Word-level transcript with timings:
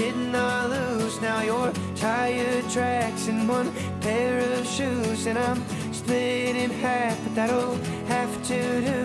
did 0.00 0.16
not 0.16 0.50
I 0.50 0.66
lose. 0.66 1.20
Now 1.20 1.42
your 1.42 1.72
tire 1.94 2.62
tracks 2.70 3.28
in 3.28 3.46
one 3.46 3.70
pair 4.00 4.38
of 4.38 4.66
shoes, 4.66 5.26
and 5.26 5.38
I'm 5.38 5.60
split 5.92 6.56
in 6.56 6.70
half, 6.70 7.22
but 7.22 7.34
that'll 7.34 7.74
have 8.06 8.32
to 8.50 8.60
do. 8.90 9.02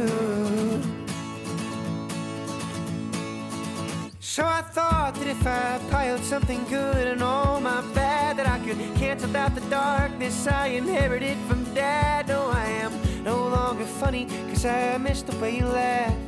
So 4.22 4.46
I 4.46 4.62
thought 4.62 5.16
that 5.16 5.28
if 5.28 5.46
I 5.46 5.80
piled 5.92 6.23
something 6.23 6.64
good 6.70 7.08
and 7.08 7.22
all 7.22 7.60
my 7.60 7.82
bad, 7.94 8.38
that 8.38 8.48
I 8.48 8.60
could 8.66 8.80
cancel 8.96 9.36
out 9.36 9.54
the 9.54 9.68
darkness 9.70 10.48
I 10.48 10.68
inherited 10.68 11.38
from 11.48 11.66
dad. 11.73 12.30
No, 12.30 12.50
I 12.52 12.68
am 12.84 12.94
no 13.23 13.38
longer 13.50 13.86
funny, 13.86 14.28
cause 14.48 14.66
I 14.66 14.98
missed 14.98 15.28
the 15.28 15.38
way 15.40 15.58
you 15.58 15.66
laughed. 15.66 16.25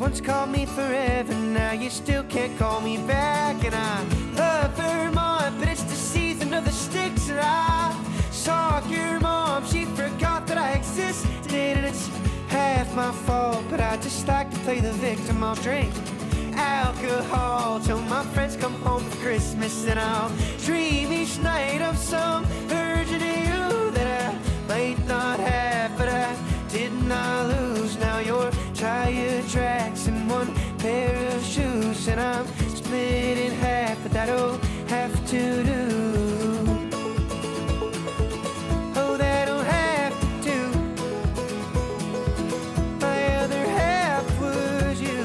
Once 0.00 0.18
called 0.18 0.48
me 0.50 0.64
forever, 0.64 1.34
now 1.34 1.72
you 1.72 1.90
still 1.90 2.24
can't 2.24 2.58
call 2.58 2.80
me 2.80 2.96
back. 3.06 3.62
And 3.62 3.74
I 3.74 4.02
love 4.34 4.72
Vermont, 4.72 5.58
but 5.58 5.68
it's 5.68 5.82
the 5.82 5.94
season 5.94 6.54
of 6.54 6.64
the 6.64 6.72
sticks, 6.72 7.28
and 7.28 7.38
I 7.38 7.94
saw 8.30 8.82
your 8.88 9.20
mom, 9.20 9.66
she 9.66 9.84
forgot 9.84 10.46
that 10.46 10.56
I 10.56 10.72
existed, 10.72 11.52
and 11.52 11.84
it's 11.84 12.08
half 12.48 12.96
my 12.96 13.12
fault, 13.12 13.62
but 13.68 13.78
I 13.78 13.98
just 13.98 14.26
like 14.26 14.50
to 14.50 14.58
play 14.60 14.80
the 14.80 14.92
victim. 14.92 15.44
I'll 15.44 15.54
drink 15.56 15.92
alcohol 16.54 17.78
till 17.80 18.00
my 18.00 18.24
friends 18.32 18.56
come 18.56 18.76
home 18.80 19.04
for 19.04 19.18
Christmas, 19.18 19.86
and 19.86 20.00
I'll 20.00 20.32
dream 20.64 21.12
each 21.12 21.38
night 21.40 21.82
of 21.82 21.98
some 21.98 22.46
version 22.68 23.16
of 23.16 23.36
you 23.36 23.90
that 23.90 24.08
I 24.24 24.66
might 24.66 25.06
not 25.06 25.38
have, 25.40 25.98
but 25.98 26.08
I 26.08 26.34
did 26.70 26.92
not 27.04 27.48
lose. 27.48 27.98
Now 27.98 28.18
your 28.18 28.50
and 32.10 32.20
I'm 32.20 32.46
split 32.74 33.38
in 33.38 33.52
half, 33.52 34.02
but 34.02 34.12
that'll 34.12 34.58
have 34.88 35.14
to 35.28 35.62
do. 35.62 35.82
Oh, 38.96 39.16
that'll 39.16 39.62
have 39.62 40.20
to 40.20 40.26
do. 40.42 40.60
My 43.00 43.36
other 43.36 43.64
half 43.64 44.24
was 44.40 45.00
you. 45.00 45.24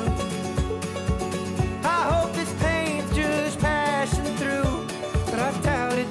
I 1.84 2.02
hope 2.12 2.34
this 2.34 2.54
pain's 2.62 3.16
just 3.16 3.60
passing 3.60 4.26
through, 4.38 4.86
but 5.32 5.40
I 5.40 5.52
doubt 5.62 5.98
it. 5.98 6.08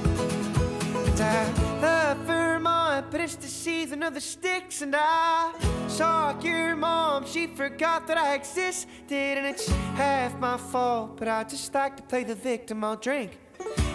I 1.20 1.52
love 1.80 2.18
Vermont, 2.26 3.06
but 3.12 3.20
it's 3.20 3.36
the 3.36 3.46
season 3.46 4.02
of 4.02 4.14
the 4.14 4.20
sticks, 4.20 4.82
and 4.82 4.94
I 4.96 5.52
saw 5.94 6.36
your 6.40 6.74
mom. 6.74 7.24
She 7.24 7.46
forgot 7.46 8.08
that 8.08 8.18
I 8.18 8.34
existed, 8.34 9.38
and 9.38 9.46
it's 9.46 9.68
half 9.94 10.36
my 10.40 10.56
fault, 10.56 11.16
but 11.16 11.28
I 11.28 11.44
just 11.44 11.72
like 11.72 11.96
to 11.96 12.02
play 12.02 12.24
the 12.24 12.34
victim. 12.34 12.82
I'll 12.82 12.96
drink 12.96 13.38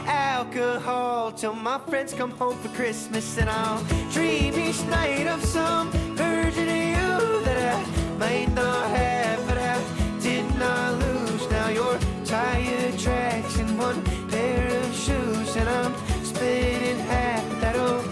alcohol 0.05 1.33
till 1.33 1.53
my 1.53 1.77
friends 1.89 2.13
come 2.13 2.31
home 2.31 2.57
for 2.59 2.69
Christmas, 2.69 3.37
and 3.37 3.49
I'll 3.49 3.83
dream 4.11 4.53
each 4.57 4.81
night 4.83 5.27
of 5.27 5.43
some 5.43 5.91
version 6.15 6.69
of 6.69 6.83
you 6.95 7.43
that 7.43 7.75
I 7.75 8.17
might 8.17 8.53
not 8.55 8.89
have, 8.91 9.45
but 9.45 9.57
I 9.57 9.77
did 10.21 10.45
not 10.57 10.93
lose. 10.99 11.51
Now 11.51 11.67
your 11.67 11.99
tire 12.23 12.97
tracks 12.97 13.59
in 13.59 13.77
one 13.77 14.01
pair 14.29 14.67
of 14.69 14.95
shoes, 14.95 15.53
and 15.57 15.67
I'm 15.67 15.93
split 16.23 16.81
in 16.81 16.97
half. 16.97 17.43
That'll 17.59 18.08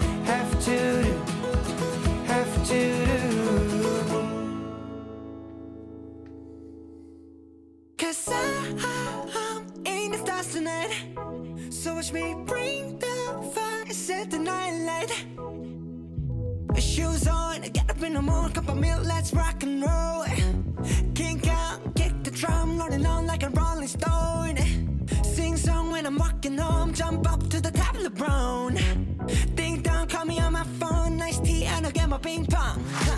I, 8.26 9.28
I'm 9.34 9.86
in 9.86 10.10
the 10.12 10.18
stars 10.18 10.52
tonight. 10.52 10.92
So 11.70 11.94
watch 11.94 12.12
me 12.12 12.34
bring 12.46 12.98
the 12.98 13.50
fire 13.54 13.92
set 13.92 14.30
the 14.30 14.38
night 14.38 14.72
light. 14.88 15.12
Shoes 16.82 17.28
on, 17.28 17.60
get 17.60 17.88
up 17.88 18.02
in 18.02 18.14
the 18.14 18.22
morning, 18.22 18.52
cup 18.52 18.68
of 18.68 18.76
milk, 18.76 19.04
let's 19.04 19.32
rock 19.32 19.62
and 19.62 19.82
roll. 19.82 20.24
Kink 21.14 21.46
out, 21.48 21.94
kick 21.94 22.12
the 22.24 22.30
drum, 22.30 22.78
rolling 22.78 23.06
on 23.06 23.26
like 23.26 23.42
a 23.44 23.50
rolling 23.50 23.88
stone. 23.88 24.56
Sing 25.22 25.56
song 25.56 25.90
when 25.90 26.04
I'm 26.06 26.16
walking 26.16 26.58
home, 26.58 26.92
jump 26.92 27.30
up 27.30 27.48
to 27.50 27.60
the 27.60 27.70
top 27.70 27.94
of 27.94 28.02
the 28.02 28.10
brown. 28.10 28.78
Ding 29.54 29.82
dong, 29.82 30.08
call 30.08 30.24
me 30.24 30.40
on 30.40 30.52
my 30.54 30.64
phone, 30.80 31.16
nice 31.16 31.38
tea, 31.38 31.64
and 31.64 31.86
I'll 31.86 31.92
get 31.92 32.08
my 32.08 32.18
ping 32.18 32.46
pong. 32.46 32.82
Huh. 32.92 33.17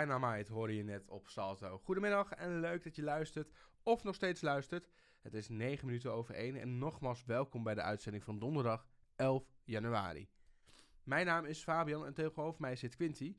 Dynamite 0.00 0.52
hoorde 0.52 0.76
je 0.76 0.84
net 0.84 1.08
op 1.08 1.28
Salto. 1.28 1.78
Goedemiddag 1.78 2.32
en 2.32 2.60
leuk 2.60 2.84
dat 2.84 2.96
je 2.96 3.02
luistert 3.02 3.50
of 3.82 4.02
nog 4.02 4.14
steeds 4.14 4.40
luistert. 4.40 4.88
Het 5.20 5.34
is 5.34 5.48
9 5.48 5.86
minuten 5.86 6.12
over 6.12 6.34
1 6.34 6.56
en 6.56 6.78
nogmaals 6.78 7.24
welkom 7.24 7.62
bij 7.62 7.74
de 7.74 7.82
uitzending 7.82 8.24
van 8.24 8.38
donderdag 8.38 8.86
11 9.14 9.44
januari. 9.64 10.28
Mijn 11.02 11.26
naam 11.26 11.44
is 11.44 11.62
Fabian 11.62 12.06
en 12.06 12.14
tegenover 12.14 12.60
mij 12.60 12.76
zit 12.76 12.96
Quinty. 12.96 13.36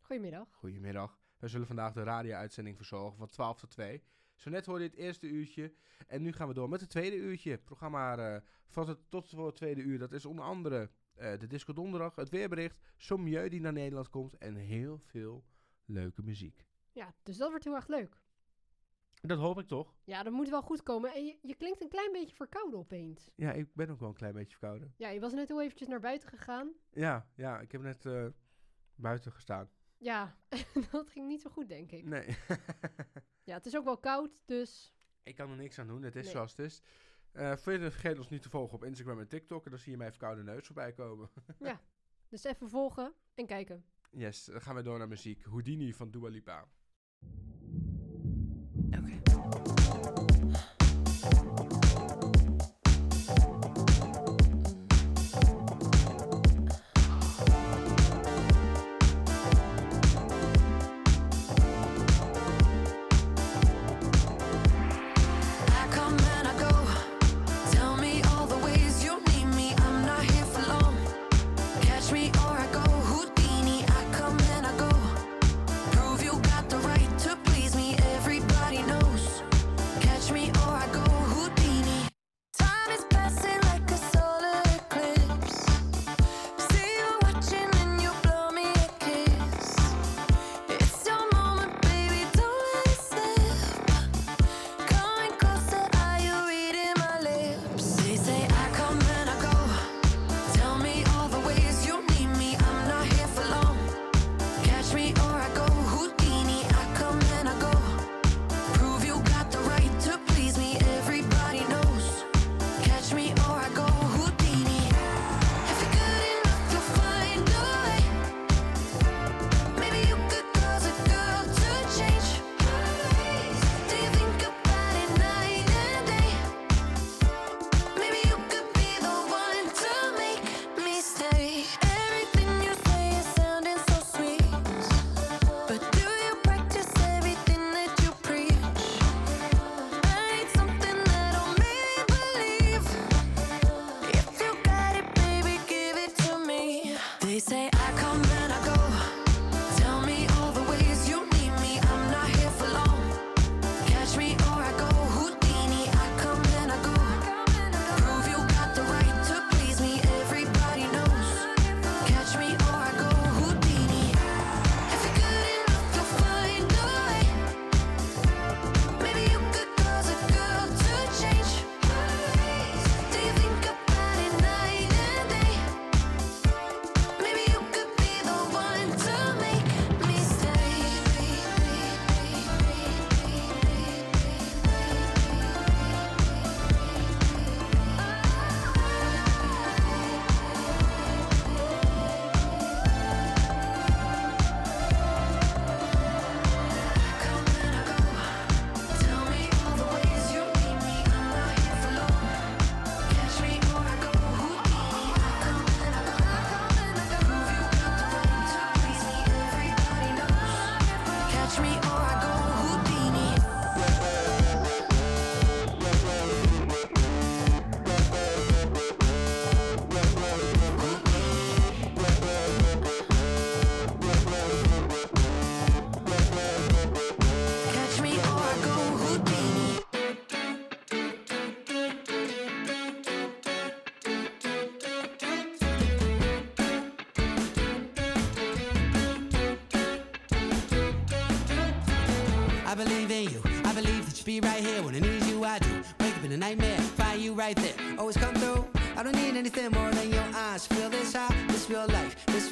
Goedemiddag. 0.00 0.48
Goedemiddag. 0.52 1.18
We 1.38 1.48
zullen 1.48 1.66
vandaag 1.66 1.92
de 1.92 2.02
radio-uitzending 2.02 2.76
verzorgen 2.76 3.18
van 3.18 3.28
12 3.28 3.60
tot 3.60 3.70
2. 3.70 4.02
Zo 4.34 4.50
net 4.50 4.66
hoorde 4.66 4.84
je 4.84 4.90
het 4.90 4.98
eerste 4.98 5.26
uurtje 5.26 5.72
en 6.06 6.22
nu 6.22 6.32
gaan 6.32 6.48
we 6.48 6.54
door 6.54 6.68
met 6.68 6.80
het 6.80 6.90
tweede 6.90 7.16
uurtje. 7.16 7.50
Het 7.50 7.64
programma 7.64 8.16
eh, 8.16 8.40
van 8.66 8.88
het 8.88 8.98
tot 9.08 9.28
voor 9.28 9.46
het 9.46 9.56
tweede 9.56 9.82
uur, 9.82 9.98
dat 9.98 10.12
is 10.12 10.24
onder 10.24 10.44
andere 10.44 10.90
eh, 11.14 11.38
de 11.38 11.46
Disco 11.46 11.72
Donderdag, 11.72 12.14
het 12.14 12.28
weerbericht, 12.28 12.78
Sommieu 12.96 13.48
die 13.48 13.60
naar 13.60 13.72
Nederland 13.72 14.08
komt 14.08 14.38
en 14.38 14.54
heel 14.54 14.98
veel 14.98 15.44
leuke 15.92 16.22
muziek. 16.22 16.64
Ja, 16.92 17.14
dus 17.22 17.36
dat 17.36 17.48
wordt 17.48 17.64
heel 17.64 17.74
erg 17.74 17.86
leuk. 17.86 18.20
Dat 19.20 19.38
hoop 19.38 19.58
ik 19.58 19.66
toch? 19.66 19.94
Ja, 20.04 20.22
dat 20.22 20.32
moet 20.32 20.48
wel 20.48 20.62
goed 20.62 20.82
komen. 20.82 21.14
En 21.14 21.24
je, 21.24 21.38
je 21.42 21.54
klinkt 21.54 21.82
een 21.82 21.88
klein 21.88 22.12
beetje 22.12 22.34
verkouden 22.36 22.78
opeens. 22.78 23.30
Ja, 23.34 23.52
ik 23.52 23.74
ben 23.74 23.90
ook 23.90 24.00
wel 24.00 24.08
een 24.08 24.14
klein 24.14 24.32
beetje 24.32 24.56
verkouden. 24.56 24.94
Ja, 24.96 25.08
je 25.08 25.20
was 25.20 25.32
net 25.32 25.48
heel 25.48 25.62
eventjes 25.62 25.88
naar 25.88 26.00
buiten 26.00 26.28
gegaan. 26.28 26.72
Ja, 26.90 27.28
ja 27.34 27.60
ik 27.60 27.72
heb 27.72 27.80
net 27.80 28.06
eh, 28.06 28.26
buiten 28.94 29.32
gestaan. 29.32 29.70
Ja, 29.98 30.36
dat 30.90 31.10
ging 31.10 31.26
niet 31.26 31.40
zo 31.40 31.50
goed, 31.50 31.68
denk 31.68 31.90
ik. 31.92 32.04
Nee. 32.04 32.26
Ja, 33.44 33.56
het 33.56 33.66
is 33.66 33.76
ook 33.76 33.84
wel 33.84 33.98
koud, 33.98 34.30
dus... 34.44 34.94
ik 35.22 35.34
kan 35.34 35.50
er 35.50 35.56
niks 35.56 35.78
aan 35.78 35.86
doen, 35.86 36.02
het 36.02 36.16
is 36.16 36.24
Nee. 36.24 36.32
zoals 36.32 36.50
het 36.50 36.60
is. 36.60 36.82
Eh 37.32 37.56
verder 37.56 37.90
vergeet 37.90 38.18
ons 38.18 38.28
niet 38.28 38.42
te 38.42 38.50
volgen 38.50 38.74
op 38.74 38.84
Instagram 38.84 39.18
en 39.20 39.28
TikTok. 39.28 39.64
En 39.64 39.70
dan 39.70 39.80
zie 39.80 39.90
je 39.92 39.98
mijn 39.98 40.10
verkoude 40.10 40.42
neus 40.42 40.66
voorbij 40.66 40.92
komen. 40.92 41.30
Dus 42.28 42.44
even 42.44 42.68
volgen 42.68 43.14
en 43.34 43.46
kijken. 43.46 43.84
Yes, 44.10 44.44
dan 44.44 44.60
gaan 44.60 44.74
we 44.74 44.82
door 44.82 44.98
naar 44.98 45.08
muziek. 45.08 45.44
Houdini 45.44 45.94
van 45.94 46.10
Dua 46.10 46.28
Lipa. 46.28 46.68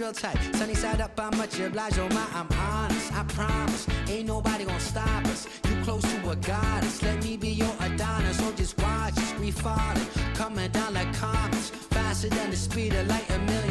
Real 0.08 0.14
tight. 0.14 0.38
Sunny 0.56 0.74
side 0.74 1.00
up, 1.00 1.18
I'm 1.18 1.36
much 1.36 1.58
obliged. 1.60 1.98
Oh 1.98 2.08
my, 2.08 2.26
I'm 2.32 2.48
honest. 2.58 3.12
I 3.12 3.22
promise, 3.24 3.86
ain't 4.08 4.26
nobody 4.26 4.64
gonna 4.64 4.80
stop 4.80 5.24
us. 5.26 5.46
You 5.68 5.76
close 5.84 6.02
to 6.02 6.30
a 6.30 6.36
goddess. 6.36 7.02
Let 7.02 7.22
me 7.22 7.36
be 7.36 7.50
your 7.50 7.74
Adonis. 7.80 8.38
So 8.38 8.52
just 8.52 8.78
watch 8.78 9.18
us, 9.18 9.34
we 9.38 9.50
falling, 9.50 10.06
coming 10.34 10.70
down 10.70 10.94
like 10.94 11.12
comets, 11.14 11.70
faster 11.90 12.28
than 12.28 12.50
the 12.50 12.56
speed 12.56 12.94
of 12.94 13.06
light. 13.08 13.28
A 13.30 13.38
million 13.38 13.67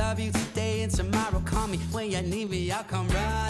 love 0.00 0.18
you 0.18 0.32
today 0.32 0.80
and 0.82 0.90
tomorrow. 0.90 1.42
Call 1.44 1.68
me 1.68 1.76
when 1.92 2.10
you 2.10 2.22
need 2.22 2.48
me. 2.50 2.70
I'll 2.70 2.84
come 2.84 3.06
running. 3.08 3.49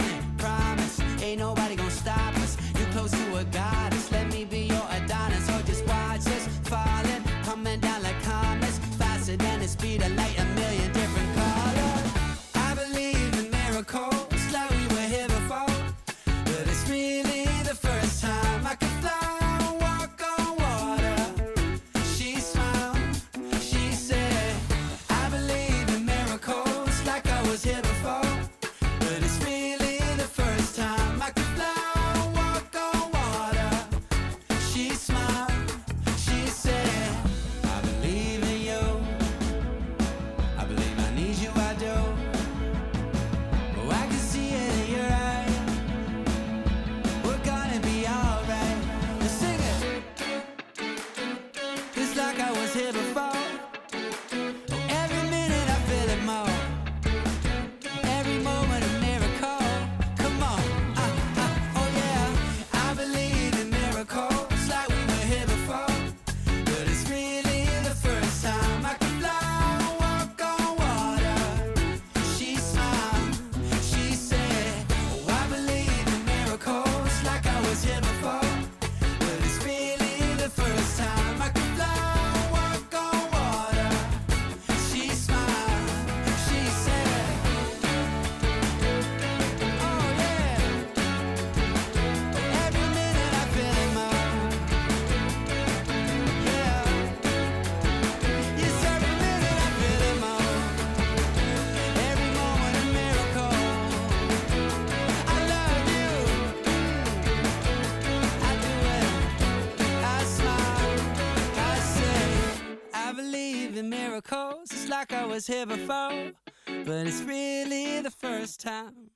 I 115.21 115.25
was 115.25 115.47
here 115.47 115.65
before, 115.65 116.33
but 116.65 117.07
it's 117.07 117.23
really 117.23 118.01
the 118.01 118.11
first 118.11 118.59
time. 118.59 119.11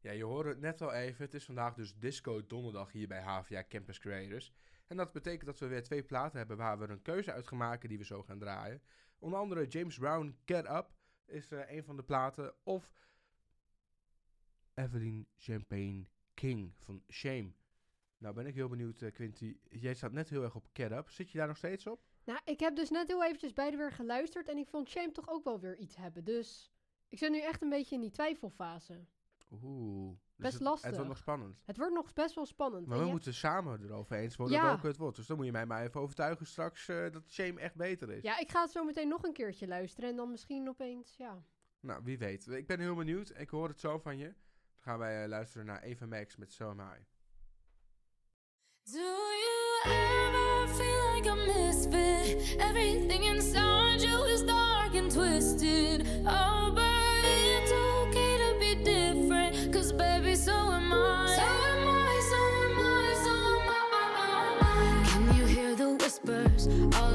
Ja, 0.00 0.10
je 0.10 0.24
hoorde 0.24 0.48
het 0.48 0.60
net 0.60 0.82
al 0.82 0.92
even. 0.92 1.24
Het 1.24 1.34
is 1.34 1.44
vandaag 1.44 1.74
dus 1.74 1.94
Disco 1.94 2.46
Donderdag 2.46 2.92
hier 2.92 3.08
bij 3.08 3.22
HVA 3.22 3.64
Campus 3.68 3.98
Creators. 3.98 4.52
En 4.86 4.96
dat 4.96 5.12
betekent 5.12 5.46
dat 5.46 5.58
we 5.58 5.66
weer 5.66 5.82
twee 5.82 6.02
platen 6.02 6.38
hebben 6.38 6.56
waar 6.56 6.78
we 6.78 6.88
een 6.88 7.02
keuze 7.02 7.32
uit 7.32 7.48
gaan 7.48 7.58
maken 7.58 7.88
die 7.88 7.98
we 7.98 8.04
zo 8.04 8.22
gaan 8.22 8.38
draaien. 8.38 8.82
Onder 9.18 9.38
andere 9.38 9.66
James 9.66 9.98
Brown 9.98 10.36
Get 10.44 10.68
Up 10.68 10.86
is 11.26 11.52
eh, 11.52 11.70
een 11.70 11.84
van 11.84 11.96
de 11.96 12.02
platen. 12.02 12.54
Of 12.62 12.90
Evelyn 14.74 15.28
Champagne 15.36 16.04
King 16.34 16.72
van 16.78 17.02
Shame. 17.12 17.52
Nou 18.18 18.34
ben 18.34 18.46
ik 18.46 18.54
heel 18.54 18.68
benieuwd, 18.68 19.02
eh, 19.02 19.12
Quinty. 19.12 19.56
Jij 19.68 19.94
staat 19.94 20.12
net 20.12 20.28
heel 20.28 20.42
erg 20.42 20.54
op 20.54 20.68
Get 20.72 20.92
Up. 20.92 21.10
Zit 21.10 21.30
je 21.30 21.38
daar 21.38 21.46
nog 21.48 21.56
steeds 21.56 21.86
op? 21.86 22.13
Nou, 22.24 22.40
ik 22.44 22.60
heb 22.60 22.76
dus 22.76 22.90
net 22.90 23.08
heel 23.08 23.24
eventjes 23.24 23.52
beide 23.52 23.76
weer 23.76 23.92
geluisterd 23.92 24.48
en 24.48 24.58
ik 24.58 24.68
vond 24.68 24.88
Shame 24.88 25.12
toch 25.12 25.28
ook 25.28 25.44
wel 25.44 25.60
weer 25.60 25.76
iets 25.76 25.96
hebben. 25.96 26.24
Dus 26.24 26.70
ik 27.08 27.18
zit 27.18 27.30
nu 27.30 27.40
echt 27.40 27.62
een 27.62 27.68
beetje 27.68 27.94
in 27.94 28.00
die 28.00 28.10
twijfelfase. 28.10 29.04
Oeh. 29.62 30.08
Dus 30.08 30.44
Best 30.44 30.52
het, 30.52 30.62
lastig. 30.62 30.86
Het 30.86 30.94
wordt 30.94 31.08
nog 31.10 31.18
spannend. 31.18 31.62
Het 31.64 31.76
wordt 31.76 31.92
nog 31.94 32.12
best 32.12 32.34
wel 32.34 32.46
spannend. 32.46 32.86
Maar 32.86 32.98
we 32.98 33.04
moeten 33.04 33.34
samen 33.34 33.84
erover 33.84 34.16
eens 34.16 34.36
worden 34.36 34.56
Ja. 34.56 34.64
welke 34.64 34.86
het 34.86 34.96
wordt. 34.96 35.16
Dus 35.16 35.26
dan 35.26 35.36
moet 35.36 35.46
je 35.46 35.52
mij 35.52 35.66
maar 35.66 35.82
even 35.82 36.00
overtuigen 36.00 36.46
straks 36.46 36.88
eh, 36.88 37.10
dat 37.12 37.30
Shame 37.30 37.60
echt 37.60 37.74
beter 37.74 38.10
is. 38.10 38.22
Ja, 38.22 38.38
ik 38.38 38.50
ga 38.50 38.60
het 38.62 38.70
zo 38.70 38.84
meteen 38.84 39.08
nog 39.08 39.22
een 39.22 39.32
keertje 39.32 39.66
luisteren 39.66 40.10
en 40.10 40.16
dan 40.16 40.30
misschien 40.30 40.68
opeens, 40.68 41.16
ja. 41.16 41.44
Nou, 41.80 42.00
wie 42.04 42.18
weet. 42.18 42.46
Ik 42.46 42.66
ben 42.66 42.80
heel 42.80 42.94
benieuwd. 42.94 43.32
Ik 43.36 43.48
hoor 43.50 43.68
het 43.68 43.80
zo 43.80 43.98
van 43.98 44.18
je. 44.18 44.24
Dan 44.24 44.82
gaan 44.82 44.98
wij 44.98 45.22
eh, 45.22 45.28
luisteren 45.28 45.66
naar 45.66 45.82
Eva 45.82 46.06
Max 46.06 46.36
met 46.36 46.52
So 46.52 46.68
Am 46.68 46.80
I. 46.80 47.06
Do 48.82 49.00
you 49.84 50.23
like 51.24 51.32
a 51.32 51.36
misfit? 51.46 52.56
Everything 52.60 53.24
inside 53.24 54.00
you 54.00 54.22
is 54.24 54.42
dark 54.42 54.94
and 54.94 55.10
twisted. 55.10 56.06
Oh, 56.26 56.72
but 56.74 57.24
it's 57.24 57.72
okay 57.72 58.38
to 58.38 58.58
be 58.58 58.74
different. 58.84 59.72
Cause 59.72 59.92
baby, 59.92 60.34
so 60.34 60.52
am 60.52 60.92
I. 60.92 61.36
So 61.36 61.42
am 61.42 61.88
I, 61.88 62.20
so 62.30 62.40
am 62.64 62.78
I, 62.78 63.14
so 63.24 63.34
am 63.56 64.62
I. 64.62 65.04
Can 65.08 65.36
you 65.36 65.46
hear 65.46 65.74
the 65.74 65.94
whispers 65.94 66.68
all 66.96 67.13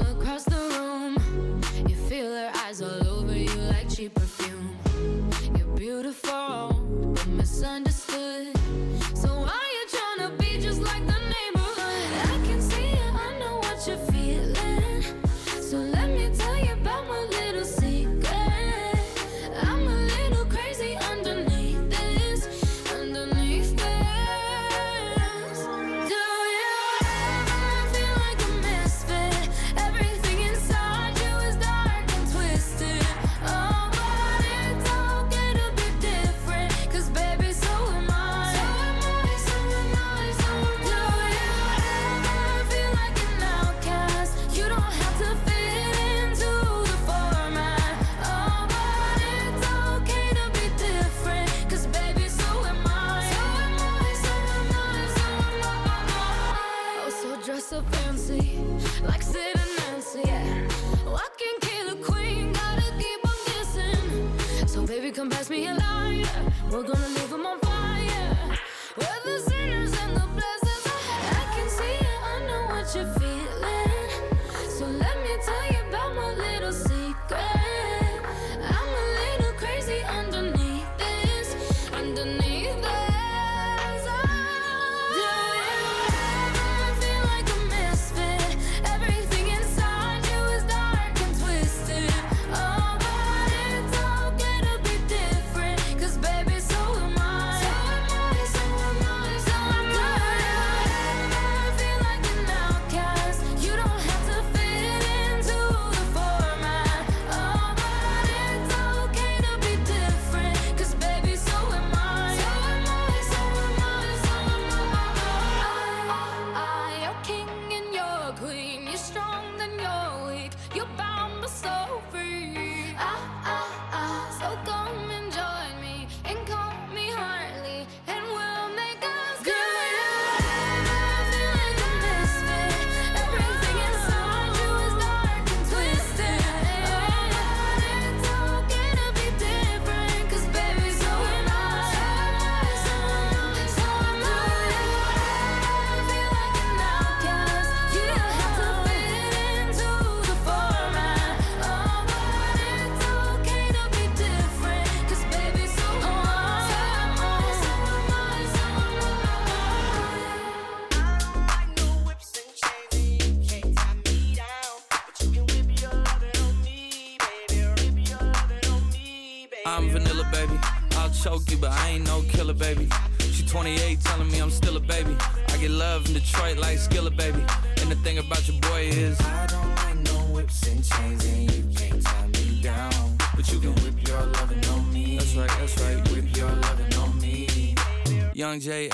Detroit 176.22 176.58
like 176.58 176.78
Skilla, 176.78 176.99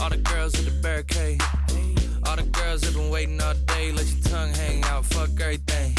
All 0.00 0.08
the 0.08 0.16
girls 0.16 0.58
at 0.58 0.64
the 0.64 0.70
barricade. 0.82 1.42
All 2.26 2.36
the 2.36 2.44
girls 2.44 2.82
have 2.84 2.94
been 2.94 3.10
waiting 3.10 3.40
all 3.40 3.54
day. 3.66 3.92
Let 3.92 4.06
your 4.06 4.22
tongue 4.22 4.52
hang 4.54 4.82
out. 4.84 5.04
Fuck 5.04 5.38
everything. 5.40 5.94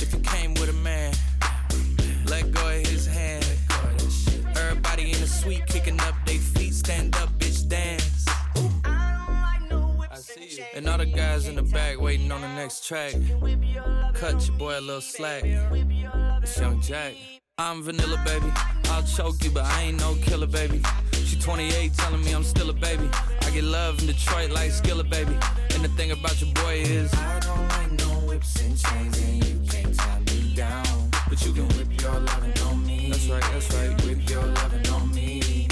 If 0.00 0.12
you 0.12 0.20
came 0.20 0.52
with 0.54 0.68
a 0.68 0.74
man, 0.74 1.14
let 2.26 2.52
go 2.52 2.68
of 2.68 2.86
his 2.86 3.06
hand. 3.06 3.46
Everybody 4.56 5.12
in 5.12 5.20
the 5.20 5.26
suite 5.26 5.66
kicking 5.66 5.98
up 6.00 6.14
their 6.26 6.38
feet. 6.38 6.74
Stand 6.74 7.16
up, 7.16 7.30
bitch, 7.38 7.66
dance. 7.68 8.26
And 10.74 10.86
all 10.86 10.98
the 10.98 11.06
guys 11.06 11.48
in 11.48 11.56
the 11.56 11.62
back 11.62 11.98
waiting 11.98 12.30
on 12.30 12.42
the 12.42 12.48
next 12.48 12.86
track. 12.86 13.14
Cut 14.12 14.46
your 14.46 14.58
boy 14.58 14.78
a 14.78 14.80
little 14.80 15.00
slack. 15.00 15.42
It's 15.44 16.58
Young 16.60 16.82
Jack. 16.82 17.14
I'm 17.56 17.82
vanilla, 17.82 18.22
baby. 18.26 18.52
I'll 18.90 19.02
choke 19.02 19.42
you, 19.42 19.50
but 19.50 19.64
I 19.64 19.84
ain't 19.84 20.00
no 20.00 20.14
killer, 20.16 20.46
baby. 20.46 20.82
She 21.26 21.38
28, 21.38 21.94
telling 21.94 22.24
me 22.24 22.32
I'm 22.32 22.44
still 22.44 22.70
a 22.70 22.72
baby. 22.72 23.08
I 23.42 23.50
get 23.50 23.64
love 23.64 24.00
in 24.00 24.06
Detroit 24.06 24.50
like 24.50 24.70
Skilla, 24.70 25.08
baby. 25.08 25.36
And 25.74 25.84
the 25.84 25.88
thing 25.96 26.12
about 26.12 26.40
your 26.40 26.52
boy 26.54 26.76
is, 26.80 27.12
I 27.14 27.40
don't 27.40 27.68
like 27.68 27.92
no 27.92 28.28
whips 28.28 28.60
and 28.62 28.78
chains, 28.78 29.18
and 29.20 29.44
you 29.44 29.60
can't 29.68 29.94
tie 29.96 30.20
me 30.20 30.54
down. 30.54 31.06
but 31.28 31.44
you 31.44 31.52
can 31.52 31.68
whip. 31.76 32.00
Your 32.00 32.20
lovin' 32.20 32.58
on 32.62 32.86
me. 32.86 33.10
That's 33.10 33.26
right, 33.26 33.42
that's 33.52 33.74
right. 33.74 34.04
Whip 34.04 34.28
your 34.28 34.46
lovin' 34.46 34.86
on 34.88 35.14
me. 35.14 35.66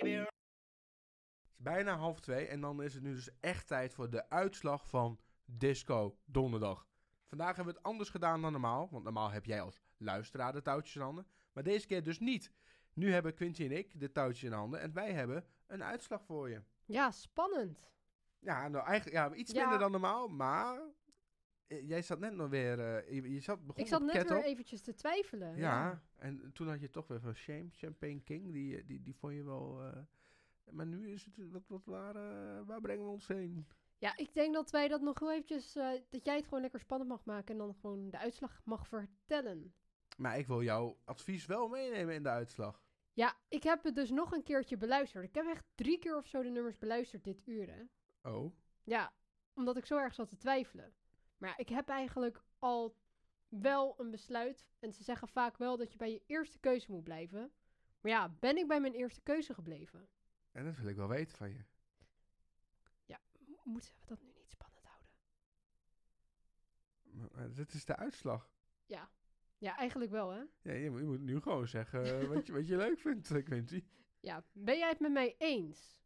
Het 0.00 0.12
is 0.12 0.26
bijna 1.56 1.96
half 1.96 2.20
twee 2.20 2.46
en 2.46 2.60
dan 2.60 2.82
is 2.82 2.94
het 2.94 3.02
nu 3.02 3.14
dus 3.14 3.28
echt 3.40 3.66
tijd 3.66 3.94
voor 3.94 4.10
de 4.10 4.30
uitslag 4.30 4.88
van 4.88 5.18
Disco 5.44 6.18
Donderdag. 6.24 6.86
Vandaag 7.26 7.56
hebben 7.56 7.74
we 7.74 7.78
het 7.78 7.88
anders 7.88 8.10
gedaan 8.10 8.42
dan 8.42 8.52
normaal, 8.52 8.88
want 8.90 9.04
normaal 9.04 9.30
heb 9.30 9.44
jij 9.44 9.60
als 9.60 9.82
luisteraar 9.96 10.52
de 10.52 10.62
touwtjes 10.62 10.94
in 10.96 11.02
handen. 11.02 11.26
Maar 11.52 11.62
deze 11.62 11.86
keer 11.86 12.02
dus 12.02 12.18
niet. 12.18 12.50
Nu 12.92 13.12
hebben 13.12 13.34
Quinty 13.34 13.64
en 13.64 13.72
ik 13.72 14.00
de 14.00 14.12
touwtjes 14.12 14.42
in 14.42 14.52
handen 14.52 14.80
en 14.80 14.92
wij 14.92 15.12
hebben 15.12 15.44
een 15.66 15.82
uitslag 15.82 16.24
voor 16.24 16.50
je. 16.50 16.62
Ja, 16.84 17.10
spannend. 17.10 17.90
Ja, 18.38 18.68
nou 18.68 18.86
eigenlijk 18.86 19.16
ja, 19.16 19.34
iets 19.34 19.52
Ja. 19.52 19.60
minder 19.60 19.78
dan 19.78 19.90
normaal, 19.90 20.28
maar 20.28 20.80
eh, 21.66 21.88
jij 21.88 22.02
zat 22.02 22.18
net 22.18 22.34
nog 22.34 22.48
weer, 22.48 22.80
eh, 22.80 23.14
je, 23.14 23.32
je 23.32 23.40
zat, 23.40 23.66
begon 23.66 23.82
Ik 23.82 23.88
zat 23.88 24.02
net 24.02 24.28
weer 24.28 24.44
eventjes 24.44 24.80
te 24.80 24.94
twijfelen. 24.94 25.56
Ja, 25.56 26.02
en 26.16 26.52
toen 26.52 26.68
had 26.68 26.80
je 26.80 26.90
toch 26.90 27.06
weer 27.06 27.20
van 27.20 27.34
Shame, 27.34 27.68
Champagne 27.70 28.20
King, 28.20 28.52
die, 28.52 28.76
eh, 28.76 28.86
die, 28.86 29.02
die 29.02 29.14
vond 29.16 29.34
je 29.34 29.44
wel... 29.44 29.92
maar 30.70 30.86
nu 30.86 31.10
is 31.10 31.24
het, 31.24 31.50
wat, 31.50 31.62
wat, 31.66 31.84
waar, 31.84 32.14
waar 32.64 32.80
brengen 32.80 33.04
we 33.04 33.10
ons 33.10 33.26
heen? 33.26 33.66
Ja, 33.98 34.16
ik 34.16 34.34
denk 34.34 34.54
dat 34.54 34.70
wij 34.70 34.88
dat 34.88 35.00
nog 35.00 35.18
heel 35.18 35.32
eventjes, 35.32 35.76
eh, 35.76 35.90
dat 36.10 36.24
jij 36.24 36.36
het 36.36 36.44
gewoon 36.44 36.60
lekker 36.60 36.80
spannend 36.80 37.10
mag 37.10 37.24
maken 37.24 37.54
en 37.54 37.58
dan 37.58 37.74
gewoon 37.74 38.10
de 38.10 38.18
uitslag 38.18 38.60
mag 38.64 38.88
vertellen. 38.88 39.74
Maar 40.16 40.38
ik 40.38 40.46
wil 40.46 40.62
jouw 40.62 40.98
advies 41.04 41.46
wel 41.46 41.68
meenemen 41.68 42.14
in 42.14 42.22
de 42.22 42.28
uitslag. 42.28 42.82
Ja, 43.12 43.36
ik 43.48 43.62
heb 43.62 43.84
het 43.84 43.94
dus 43.94 44.10
nog 44.10 44.32
een 44.32 44.42
keertje 44.42 44.76
beluisterd. 44.76 45.24
Ik 45.24 45.34
heb 45.34 45.46
echt 45.46 45.64
drie 45.74 45.98
keer 45.98 46.16
of 46.16 46.26
zo 46.26 46.42
de 46.42 46.48
nummers 46.48 46.78
beluisterd 46.78 47.24
dit 47.24 47.46
uur, 47.46 47.68
hè. 47.70 47.82
Oh. 48.30 48.54
Ja, 48.82 49.12
omdat 49.54 49.76
ik 49.76 49.86
zo 49.86 49.96
erg 49.96 50.14
zat 50.14 50.28
te 50.28 50.36
twijfelen. 50.36 50.94
Maar 51.36 51.48
ja, 51.48 51.56
ik 51.56 51.68
heb 51.68 51.88
eigenlijk 51.88 52.42
al 52.58 52.96
wel 53.48 53.94
een 53.98 54.10
besluit. 54.10 54.66
En 54.78 54.92
ze 54.92 55.02
zeggen 55.02 55.28
vaak 55.28 55.56
wel 55.56 55.76
dat 55.76 55.92
je 55.92 55.98
bij 55.98 56.10
je 56.12 56.22
eerste 56.26 56.58
keuze 56.58 56.90
moet 56.90 57.04
blijven. 57.04 57.52
Maar 58.00 58.12
ja, 58.12 58.28
ben 58.28 58.56
ik 58.56 58.68
bij 58.68 58.80
mijn 58.80 58.94
eerste 58.94 59.20
keuze 59.20 59.54
gebleven? 59.54 60.08
En 60.52 60.64
dat 60.64 60.76
wil 60.76 60.88
ik 60.88 60.96
wel 60.96 61.08
weten 61.08 61.36
van 61.36 61.50
je. 61.50 61.64
Mo- 63.64 63.72
Moeten 63.72 63.90
we 64.00 64.06
dat 64.06 64.20
nu 64.22 64.32
niet 64.36 64.50
spannend 64.50 64.84
houden? 64.84 65.08
Maar, 67.02 67.28
maar 67.32 67.54
dit 67.54 67.72
is 67.74 67.84
de 67.84 67.96
uitslag. 67.96 68.52
Ja, 69.58 69.76
eigenlijk 69.76 70.10
wel, 70.10 70.30
hè? 70.30 70.42
Ja, 70.62 70.72
je, 70.72 70.90
moet- 70.90 71.00
je 71.00 71.06
moet 71.06 71.20
nu 71.20 71.40
gewoon 71.40 71.68
zeggen 71.68 72.20
eh, 72.20 72.26
wat, 72.34 72.46
je, 72.46 72.52
wat 72.52 72.66
je 72.66 72.76
leuk 72.76 72.98
vindt, 72.98 73.30
eh, 73.30 73.44
Quincy. 73.44 73.84
Ja, 74.20 74.44
ben 74.52 74.78
jij 74.78 74.88
het 74.88 75.00
met 75.00 75.12
mij 75.12 75.34
eens? 75.38 76.02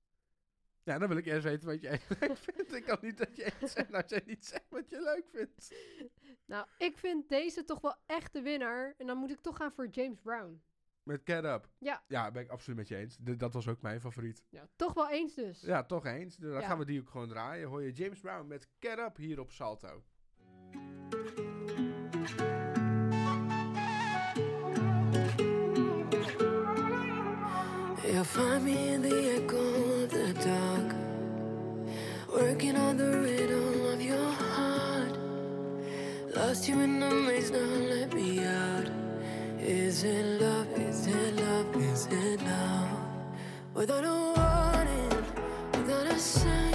Ja, 0.82 0.98
dan 0.98 1.08
wil 1.08 1.16
ik 1.16 1.26
eerst 1.26 1.44
weten 1.44 1.68
wat 1.68 1.80
jij 1.80 2.00
leuk 2.20 2.36
vindt. 2.36 2.74
Ik 2.74 2.84
kan 2.84 2.98
niet 3.00 3.18
dat 3.18 3.36
je 3.36 3.52
eens 3.60 3.72
zegt 3.72 3.94
als 3.94 4.04
jij 4.10 4.22
niet 4.26 4.46
zegt 4.46 4.68
wat 4.70 4.90
je 4.90 5.00
leuk 5.02 5.26
vindt. 5.28 5.74
Nou, 6.44 6.66
ik 6.78 6.98
vind 6.98 7.28
deze 7.28 7.64
toch 7.64 7.80
wel 7.80 7.96
echt 8.06 8.32
de 8.32 8.42
winnaar. 8.42 8.94
En 8.98 9.06
dan 9.06 9.18
moet 9.18 9.30
ik 9.30 9.40
toch 9.40 9.56
gaan 9.56 9.72
voor 9.72 9.86
James 9.88 10.20
Brown. 10.20 10.62
Met 11.08 11.20
Get 11.24 11.44
Up. 11.44 11.68
Ja. 11.78 12.02
Ja, 12.08 12.30
ben 12.30 12.42
ik 12.42 12.48
absoluut 12.48 12.78
met 12.78 12.88
je 12.88 12.96
eens. 12.96 13.16
Dat 13.20 13.52
was 13.54 13.68
ook 13.68 13.82
mijn 13.82 14.00
favoriet. 14.00 14.42
Ja, 14.50 14.68
toch 14.76 14.94
wel 14.94 15.10
eens 15.10 15.34
dus. 15.34 15.60
Ja, 15.60 15.84
toch 15.84 16.06
eens. 16.06 16.36
Dan 16.36 16.50
Ja. 16.50 16.60
gaan 16.60 16.78
we 16.78 16.84
die 16.84 17.00
ook 17.00 17.10
gewoon 17.10 17.28
draaien. 17.28 17.68
Hoor 17.68 17.82
je 17.82 17.92
James 17.92 18.20
Brown 18.20 18.46
met 18.46 18.68
Get 18.80 18.98
Up 18.98 19.16
hier 19.16 19.40
op 19.40 19.50
Salto. 19.52 20.02
You'll 28.04 28.24
find 28.24 28.64
me 28.64 28.94
in 28.94 29.02
the 29.02 29.34
echo 29.36 30.02
of 30.02 30.08
the 30.10 30.32
dark, 30.32 30.94
working 32.32 32.76
on 32.76 32.96
the 32.96 33.10
rhythm 33.20 33.84
of 33.92 34.00
your 34.00 34.30
heart. 34.42 35.14
Lost 36.34 36.66
you 36.68 36.80
in 36.80 36.98
the 37.00 37.10
maze, 37.10 37.50
now 37.50 37.58
let 37.94 38.14
me 38.14 38.44
out. 38.44 38.88
Is 39.60 40.04
it 40.04 40.40
love? 40.40 40.77
Love? 41.40 41.76
Is 41.76 42.08
love? 42.44 42.88
Without 43.74 44.04
a 44.04 44.16
warning, 44.34 45.24
without 45.72 46.06
a 46.06 46.18
sign, 46.18 46.67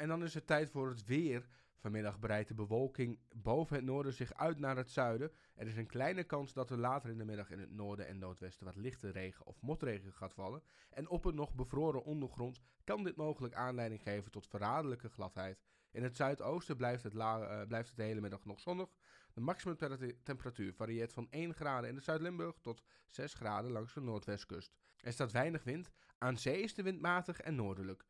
En 0.00 0.08
dan 0.08 0.22
is 0.24 0.34
het 0.34 0.46
tijd 0.46 0.70
voor 0.70 0.88
het 0.88 1.04
weer. 1.04 1.48
Vanmiddag 1.80 2.18
breidt 2.18 2.48
de 2.48 2.54
bewolking 2.54 3.18
boven 3.34 3.76
het 3.76 3.84
noorden 3.84 4.12
zich 4.12 4.34
uit 4.34 4.58
naar 4.58 4.76
het 4.76 4.90
zuiden. 4.90 5.32
Er 5.54 5.66
is 5.66 5.76
een 5.76 5.86
kleine 5.86 6.24
kans 6.24 6.52
dat 6.52 6.70
er 6.70 6.78
later 6.78 7.10
in 7.10 7.18
de 7.18 7.24
middag 7.24 7.50
in 7.50 7.58
het 7.58 7.70
noorden 7.70 8.06
en 8.06 8.18
noordwesten 8.18 8.66
wat 8.66 8.76
lichte 8.76 9.10
regen 9.10 9.46
of 9.46 9.60
motregen 9.60 10.12
gaat 10.12 10.34
vallen. 10.34 10.62
En 10.90 11.08
op 11.08 11.24
een 11.24 11.34
nog 11.34 11.54
bevroren 11.54 12.04
ondergrond 12.04 12.60
kan 12.84 13.04
dit 13.04 13.16
mogelijk 13.16 13.54
aanleiding 13.54 14.02
geven 14.02 14.30
tot 14.30 14.46
verraderlijke 14.46 15.08
gladheid. 15.08 15.62
In 15.90 16.02
het 16.02 16.16
zuidoosten 16.16 16.76
blijft 16.76 17.02
het, 17.02 17.14
eh, 17.14 17.62
blijft 17.66 17.88
het 17.88 17.96
de 17.96 18.02
hele 18.02 18.20
middag 18.20 18.44
nog 18.44 18.60
zonnig. 18.60 18.88
De 19.32 19.40
maximum 19.40 19.76
temperatuur 20.22 20.74
varieert 20.74 21.12
van 21.12 21.26
1 21.30 21.54
graden 21.54 21.88
in 21.88 21.94
de 21.94 22.00
Zuid-Limburg 22.00 22.58
tot 22.60 22.82
6 23.08 23.34
graden 23.34 23.70
langs 23.70 23.94
de 23.94 24.00
noordwestkust. 24.00 24.74
Er 24.96 25.12
staat 25.12 25.32
weinig 25.32 25.64
wind. 25.64 25.90
Aan 26.18 26.38
zee 26.38 26.62
is 26.62 26.74
de 26.74 26.82
wind 26.82 27.00
matig 27.00 27.40
en 27.40 27.54
noordelijk. 27.54 28.04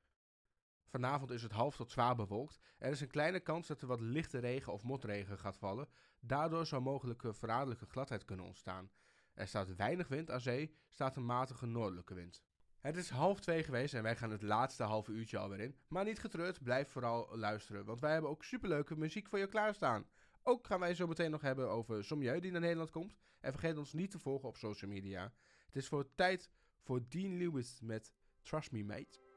Vanavond 0.91 1.31
is 1.31 1.43
het 1.43 1.53
half 1.53 1.77
tot 1.77 1.91
zwaar 1.91 2.17
bewolkt. 2.17 2.59
Er 2.79 2.91
is 2.91 3.01
een 3.01 3.11
kleine 3.11 3.41
kans 3.41 3.67
dat 3.67 3.81
er 3.81 3.87
wat 3.87 4.01
lichte 4.01 4.39
regen 4.39 4.73
of 4.73 4.83
motregen 4.83 5.39
gaat 5.39 5.57
vallen. 5.57 5.89
Daardoor 6.21 6.67
zou 6.67 6.83
mogelijke 6.83 7.35
verraderlijke 7.35 7.87
gladheid 7.87 8.25
kunnen 8.25 8.47
ontstaan. 8.47 8.91
Er 9.35 9.47
staat 9.47 9.77
weinig 9.77 10.09
wind 10.09 10.31
aan 10.31 10.41
zee, 10.41 10.75
staat 10.89 11.17
een 11.17 11.27
matige 11.27 11.67
noordelijke 11.67 12.15
wind. 12.15 12.43
Het 12.81 12.97
is 12.97 13.11
half 13.11 13.41
twee 13.41 13.63
geweest 13.63 13.95
en 13.95 14.03
wij 14.03 14.17
gaan 14.17 14.31
het 14.31 14.43
laatste 14.43 14.83
halve 14.83 15.13
uurtje 15.13 15.39
alweer 15.39 15.61
in. 15.61 15.77
Maar 15.89 16.05
niet 16.05 16.19
getreurd, 16.19 16.63
blijf 16.63 16.91
vooral 16.91 17.37
luisteren, 17.37 17.85
want 17.85 18.01
wij 18.01 18.13
hebben 18.13 18.31
ook 18.31 18.45
superleuke 18.45 18.97
muziek 18.97 19.29
voor 19.29 19.39
je 19.39 19.49
klaarstaan. 19.49 20.07
Ook 20.43 20.67
gaan 20.67 20.81
wij 20.81 20.95
zo 20.95 21.07
meteen 21.07 21.31
nog 21.31 21.43
hebben 21.43 21.71
over 21.71 22.05
Sommieu 22.05 22.41
die 22.41 22.51
naar 22.51 22.61
Nederland 22.61 22.91
komt. 22.91 23.17
En 23.41 23.53
vergeet 23.53 23.79
ons 23.79 23.93
niet 23.93 24.11
te 24.11 24.19
volgen 24.19 24.49
op 24.49 24.57
social 24.57 24.91
media. 24.91 25.33
Het 25.67 25.77
is 25.77 25.89
voor 25.89 26.15
tijd 26.15 26.51
voor 26.81 27.09
Dean 27.09 27.37
Lewis 27.37 27.81
met 27.81 28.13
Trust 28.43 28.73
Me 28.73 28.85
Mate. 28.85 29.30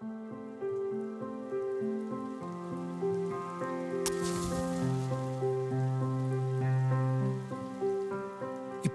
You're 0.00 0.10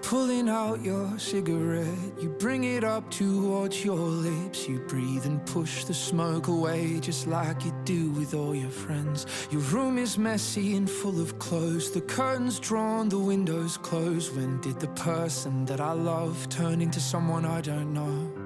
pulling 0.01 0.47
out 0.47 0.81
your 0.81 1.19
cigarette, 1.19 1.87
you 2.21 2.29
bring 2.29 2.63
it 2.63 2.85
up 2.85 3.11
towards 3.11 3.83
your 3.83 3.97
lips. 3.97 4.65
You 4.67 4.79
breathe 4.79 5.25
and 5.25 5.45
push 5.45 5.83
the 5.83 5.93
smoke 5.93 6.47
away, 6.47 6.99
just 7.01 7.27
like 7.27 7.65
you 7.65 7.73
do 7.83 8.11
with 8.11 8.33
all 8.33 8.55
your 8.55 8.69
friends. 8.69 9.25
Your 9.51 9.61
room 9.61 9.97
is 9.97 10.17
messy 10.17 10.77
and 10.77 10.89
full 10.89 11.21
of 11.21 11.37
clothes, 11.37 11.91
the 11.91 12.01
curtains 12.01 12.59
drawn, 12.59 13.09
the 13.09 13.19
windows 13.19 13.77
closed. 13.77 14.35
When 14.35 14.61
did 14.61 14.79
the 14.79 14.87
person 14.89 15.65
that 15.65 15.81
I 15.81 15.91
love 15.91 16.47
turn 16.49 16.81
into 16.81 17.01
someone 17.01 17.45
I 17.45 17.59
don't 17.59 17.93
know? 17.93 18.42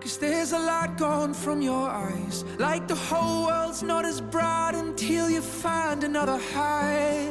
Cause 0.00 0.16
there's 0.16 0.52
a 0.52 0.58
light 0.58 0.96
gone 0.96 1.34
from 1.34 1.60
your 1.60 1.88
eyes, 1.88 2.44
like 2.58 2.86
the 2.86 2.94
whole 2.94 3.46
world's 3.46 3.82
not 3.82 4.04
as 4.04 4.20
bright 4.20 4.72
until 4.74 5.28
you 5.28 5.40
find 5.40 6.04
another 6.04 6.38
high. 6.38 7.28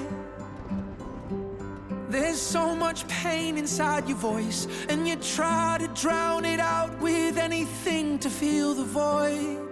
There's 2.10 2.40
so 2.40 2.76
much 2.76 3.08
pain 3.08 3.58
inside 3.58 4.08
your 4.08 4.18
voice, 4.18 4.68
and 4.90 5.08
you 5.08 5.16
try 5.16 5.78
to 5.80 5.88
drown 5.90 6.46
it 6.46 6.60
out 6.60 7.00
with 7.00 7.38
anything 7.38 8.20
to 8.20 8.30
fill 8.30 8.74
the 8.74 8.84
void. 8.84 9.68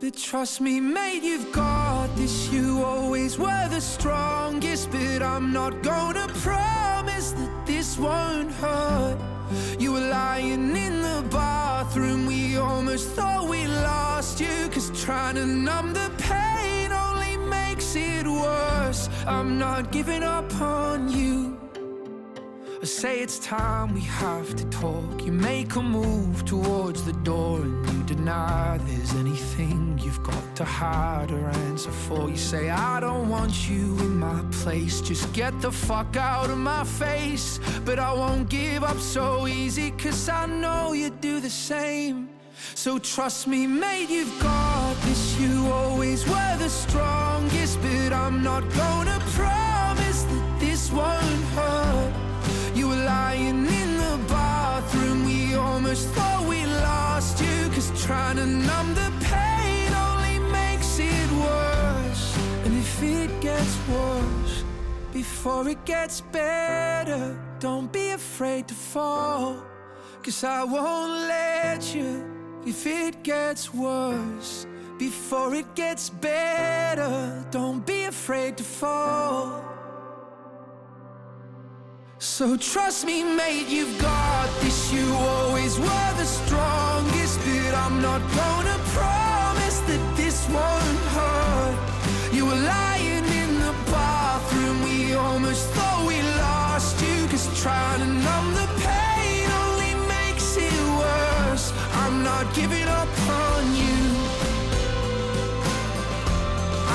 But 0.00 0.16
trust 0.16 0.60
me, 0.60 0.80
mate, 0.80 1.22
you've 1.22 1.52
got 1.52 2.08
this. 2.16 2.52
You 2.52 2.82
always 2.84 3.38
were 3.38 3.68
the 3.68 3.80
strongest, 3.80 4.90
but 4.90 5.22
I'm 5.22 5.52
not 5.52 5.82
gonna 5.82 6.26
promise 6.28 7.32
that 7.32 7.66
this 7.66 7.96
won't 7.98 8.50
hurt. 8.52 9.33
You 9.78 9.92
were 9.92 10.08
lying 10.08 10.76
in 10.76 11.02
the 11.02 11.24
bathroom, 11.30 12.26
we 12.26 12.56
almost 12.56 13.08
thought 13.10 13.48
we 13.48 13.66
lost 13.66 14.40
you, 14.40 14.68
cause 14.70 14.90
trying 15.04 15.36
to 15.36 15.46
numb 15.46 15.92
the 15.92 16.10
pain 16.18 16.92
only 16.92 17.36
makes 17.36 17.96
it 17.96 18.26
worse. 18.26 19.08
I'm 19.26 19.58
not 19.58 19.92
giving 19.92 20.22
up 20.22 20.52
on 20.60 21.08
you. 21.08 21.63
I 22.84 22.86
say 22.86 23.20
it's 23.20 23.38
time 23.38 23.94
we 23.94 24.02
have 24.02 24.54
to 24.56 24.64
talk. 24.66 25.24
You 25.24 25.32
make 25.32 25.74
a 25.76 25.80
move 25.80 26.44
towards 26.44 27.02
the 27.02 27.14
door 27.24 27.62
and 27.62 27.88
you 27.88 28.02
deny 28.02 28.78
there's 28.82 29.14
anything 29.14 29.98
you've 30.02 30.22
got 30.22 30.56
to 30.56 30.66
hide 30.66 31.30
or 31.30 31.48
answer 31.48 31.90
for. 31.90 32.28
You 32.28 32.36
say, 32.36 32.68
I 32.68 33.00
don't 33.00 33.30
want 33.30 33.70
you 33.70 33.98
in 34.00 34.18
my 34.18 34.44
place. 34.52 35.00
Just 35.00 35.32
get 35.32 35.58
the 35.62 35.72
fuck 35.72 36.14
out 36.18 36.50
of 36.50 36.58
my 36.58 36.84
face. 36.84 37.58
But 37.86 37.98
I 37.98 38.12
won't 38.12 38.50
give 38.50 38.84
up 38.84 38.98
so 38.98 39.46
easy, 39.46 39.90
cause 39.92 40.28
I 40.28 40.44
know 40.44 40.92
you 40.92 41.08
do 41.08 41.40
the 41.40 41.48
same. 41.48 42.28
So 42.74 42.98
trust 42.98 43.46
me, 43.46 43.66
mate, 43.66 44.10
you've 44.10 44.38
got 44.42 44.94
this. 45.06 45.40
You 45.40 45.68
always 45.72 46.28
were 46.28 46.56
the 46.58 46.68
strongest, 46.68 47.80
but 47.80 48.12
I'm 48.12 48.42
not 48.42 48.62
gonna 48.74 49.18
promise 49.32 50.24
that 50.24 50.60
this 50.60 50.92
won't 50.92 51.44
hurt. 51.56 52.23
Lying 53.34 53.66
in 53.66 53.96
the 53.96 54.16
bathroom, 54.28 55.24
we 55.26 55.56
almost 55.56 56.06
thought 56.10 56.46
we 56.48 56.64
lost 56.66 57.40
you. 57.40 57.68
Cause 57.74 57.90
trying 58.06 58.36
to 58.36 58.46
numb 58.46 58.94
the 58.94 59.10
pain 59.22 59.92
only 59.92 60.38
makes 60.52 61.00
it 61.00 61.28
worse. 61.32 62.38
And 62.64 62.72
if 62.78 63.02
it 63.02 63.40
gets 63.40 63.74
worse, 63.88 64.62
before 65.12 65.68
it 65.68 65.84
gets 65.84 66.20
better, 66.20 67.36
don't 67.58 67.90
be 67.92 68.10
afraid 68.10 68.68
to 68.68 68.74
fall. 68.74 69.56
Cause 70.22 70.44
I 70.44 70.62
won't 70.62 71.26
let 71.26 71.92
you 71.92 72.24
if 72.64 72.86
it 72.86 73.24
gets 73.24 73.74
worse. 73.74 74.64
Before 74.96 75.52
it 75.56 75.74
gets 75.74 76.08
better, 76.08 77.44
don't 77.50 77.84
be 77.84 78.04
afraid 78.04 78.56
to 78.58 78.64
fall. 78.64 79.73
So 82.24 82.56
trust 82.56 83.04
me, 83.04 83.22
mate, 83.22 83.68
you've 83.68 84.00
got 84.00 84.48
this. 84.60 84.90
You 84.90 85.06
always 85.12 85.78
were 85.78 86.12
the 86.16 86.24
strongest, 86.24 87.38
but 87.40 87.74
I'm 87.74 88.00
not 88.00 88.22
gonna 88.34 88.78
promise 88.96 89.80
that 89.80 90.16
this 90.16 90.48
won't 90.48 91.00
hurt. 91.16 91.76
You 92.32 92.46
were 92.46 92.56
lying 92.56 93.26
in 93.26 93.60
the 93.60 93.74
bathroom, 93.92 94.82
we 94.84 95.14
almost 95.14 95.68
thought 95.74 96.06
we 96.08 96.22
lost 96.40 96.98
you. 97.02 97.26
Cause 97.28 97.46
trying 97.62 98.00
to 98.00 98.06
numb 98.06 98.54
the 98.54 98.68
pain 98.80 99.46
only 99.66 99.94
makes 100.08 100.56
it 100.56 100.80
worse. 100.96 101.74
I'm 101.92 102.22
not 102.22 102.52
giving 102.54 102.88
up 102.88 103.12
on 103.28 103.62
you. 103.76 104.00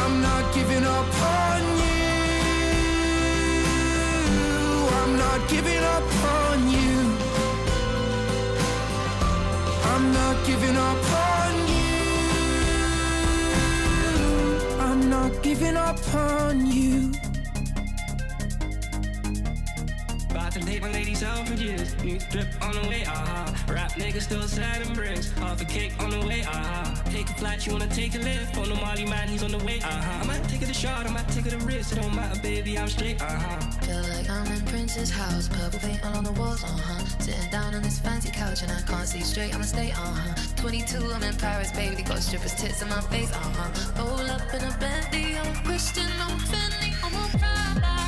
I'm 0.01 0.21
not 0.21 0.43
giving 0.55 0.83
up 0.83 1.21
on 1.21 1.77
you. 1.77 1.98
Not 5.39 5.49
giving 5.49 5.83
up 5.83 6.23
on 6.23 6.69
you. 6.69 7.17
I'm 9.83 10.13
not 10.13 10.45
giving 10.45 10.75
up 10.75 11.11
on 11.11 11.67
you. 11.67 11.99
I'm 14.79 15.09
not 15.09 15.41
giving 15.41 15.77
up 15.77 16.13
on 16.13 16.65
you. 16.71 17.28
About 20.49 20.61
to 20.61 20.65
date 20.65 20.81
my 20.81 20.91
ladies 20.91 21.21
out 21.21 21.47
for 21.47 21.53
years. 21.53 21.95
New 22.03 22.17
drip 22.31 22.47
on 22.63 22.73
the 22.73 22.89
way, 22.89 23.03
ah. 23.05 23.53
Rap 23.67 23.91
niggas 23.91 24.23
still 24.23 24.41
sad 24.47 24.81
and 24.81 24.95
bricks. 24.95 25.29
Half 25.33 25.61
a 25.61 25.65
cake 25.65 25.93
on 25.99 26.09
the 26.09 26.25
way, 26.25 26.43
ah. 26.47 27.03
Take 27.11 27.29
a 27.29 27.33
flight, 27.35 27.67
you 27.67 27.73
wanna 27.73 27.85
take 27.85 28.15
a 28.15 28.17
lift. 28.17 28.57
On 28.57 28.67
the 28.67 28.73
Molly 28.73 29.05
man, 29.05 29.27
he's 29.27 29.43
on 29.43 29.51
the 29.51 29.59
way, 29.59 29.79
ah. 29.83 30.21
I 30.21 30.25
might 30.25 30.43
take 30.49 30.63
it 30.63 30.69
a 30.71 30.73
shot, 30.73 31.05
I 31.05 31.11
might 31.11 31.27
take 31.27 31.45
it 31.45 31.53
a 31.53 31.57
risk. 31.59 31.91
It 31.91 32.01
don't 32.01 32.15
matter, 32.15 32.39
baby, 32.41 32.79
I'm 32.79 32.87
straight, 32.87 33.17
ah. 33.21 33.59
Feel 33.83 34.01
like 34.09 34.27
I'm 34.27 34.51
in 34.51 34.65
Prince's 34.65 35.11
house, 35.11 35.47
purple 35.49 35.79
paint 35.81 36.03
all 36.03 36.17
on 36.17 36.23
the 36.23 36.31
walls, 36.31 36.63
uh 36.63 36.67
huh. 36.67 37.05
Sitting 37.19 37.51
down 37.51 37.75
on 37.75 37.83
this 37.83 37.99
fancy 37.99 38.31
couch 38.31 38.63
and 38.63 38.71
I 38.71 38.81
can't 38.81 39.07
see 39.07 39.21
straight, 39.21 39.53
I'ma 39.53 39.65
stay, 39.65 39.91
uh 39.91 39.97
huh. 39.97 40.33
22, 40.55 41.13
I'm 41.13 41.21
in 41.21 41.35
Paris, 41.35 41.71
baby, 41.73 42.01
got 42.01 42.23
strippers' 42.23 42.55
tits 42.55 42.81
in 42.81 42.89
my 42.89 43.01
face, 43.01 43.31
uh 43.31 43.37
huh. 43.37 44.01
Roll 44.01 44.27
up 44.31 44.51
in 44.51 44.63
a 44.63 44.75
Bentley, 44.79 45.37
I'm 45.37 45.53
Christian, 45.63 46.09
I'm 46.19 46.39
Fendi, 46.39 46.89
I'm 47.03 47.13
a 47.13 47.37
Prada. 47.37 47.98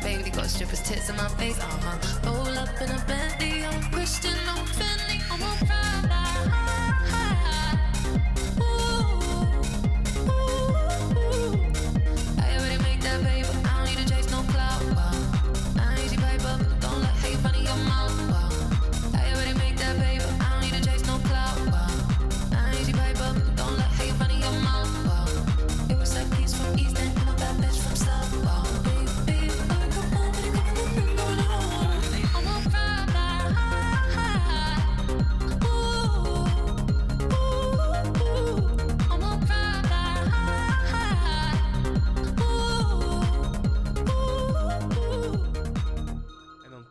Baby, 0.00 0.30
got 0.30 0.46
strippers' 0.46 0.82
tits 0.82 1.08
in 1.08 1.16
my 1.16 1.28
face, 1.28 1.58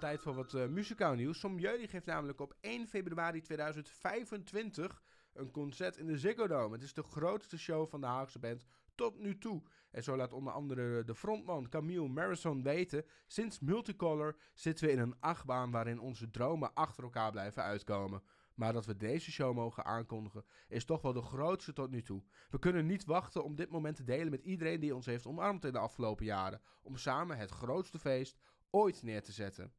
tijd 0.08 0.22
voor 0.22 0.36
wat 0.36 0.53
eh, 0.53 0.66
muzikaal 0.66 1.14
nieuws. 1.14 1.39
Sommieu 1.39 1.78
die 1.78 1.88
geeft 1.88 2.05
namelijk 2.05 2.39
op 2.39 2.55
1 2.60 2.88
februari 2.88 3.41
2025 3.41 5.03
een 5.34 5.51
concert 5.51 5.97
in 5.97 6.08
de 6.08 6.18
Ziggo 6.18 6.47
Dome. 6.47 6.74
Het 6.74 6.84
is 6.84 6.93
de 6.93 7.03
grootste 7.03 7.58
show 7.58 7.89
van 7.89 8.01
de 8.01 8.08
Haagse 8.08 8.39
band 8.39 8.66
tot 8.95 9.20
nu 9.20 9.38
toe. 9.38 9.62
En 9.91 10.03
zo 10.03 10.16
laat 10.16 10.34
onder 10.34 10.53
andere 10.53 11.03
de 11.03 11.16
frontman 11.16 11.70
Camille 11.70 12.08
Marison 12.08 12.64
weten... 12.64 13.05
sinds 13.26 13.60
Multicolor 13.60 14.38
zitten 14.53 14.86
we 14.86 14.91
in 14.91 14.99
een 14.99 15.20
achtbaan 15.20 15.72
waarin 15.72 15.99
onze 15.99 16.30
dromen 16.30 16.74
achter 16.74 17.03
elkaar 17.03 17.32
blijven 17.32 17.64
uitkomen. 17.64 18.24
Maar 18.55 18.74
dat 18.74 18.86
we 18.86 18.97
deze 18.97 19.32
show 19.32 19.55
mogen 19.55 19.86
aankondigen 19.86 20.45
is 20.68 20.86
toch 20.86 21.01
wel 21.01 21.14
de 21.14 21.22
grootste 21.22 21.74
tot 21.74 21.89
nu 21.89 22.01
toe. 22.01 22.24
We 22.49 22.60
kunnen 22.60 22.86
niet 22.86 23.05
wachten 23.05 23.43
om 23.43 23.55
dit 23.55 23.70
moment 23.70 23.95
te 23.95 24.03
delen 24.03 24.32
met 24.32 24.43
iedereen 24.43 24.80
die 24.80 24.95
ons 24.95 25.05
heeft 25.05 25.26
omarmd 25.26 25.66
in 25.66 25.72
de 25.72 25.80
afgelopen 25.80 26.26
jaren. 26.26 26.62
Om 26.82 26.95
samen 26.95 27.38
het 27.38 27.51
grootste 27.51 27.99
feest 27.99 28.38
ooit 28.70 29.03
neer 29.03 29.24
te 29.24 29.32
zetten. 29.32 29.74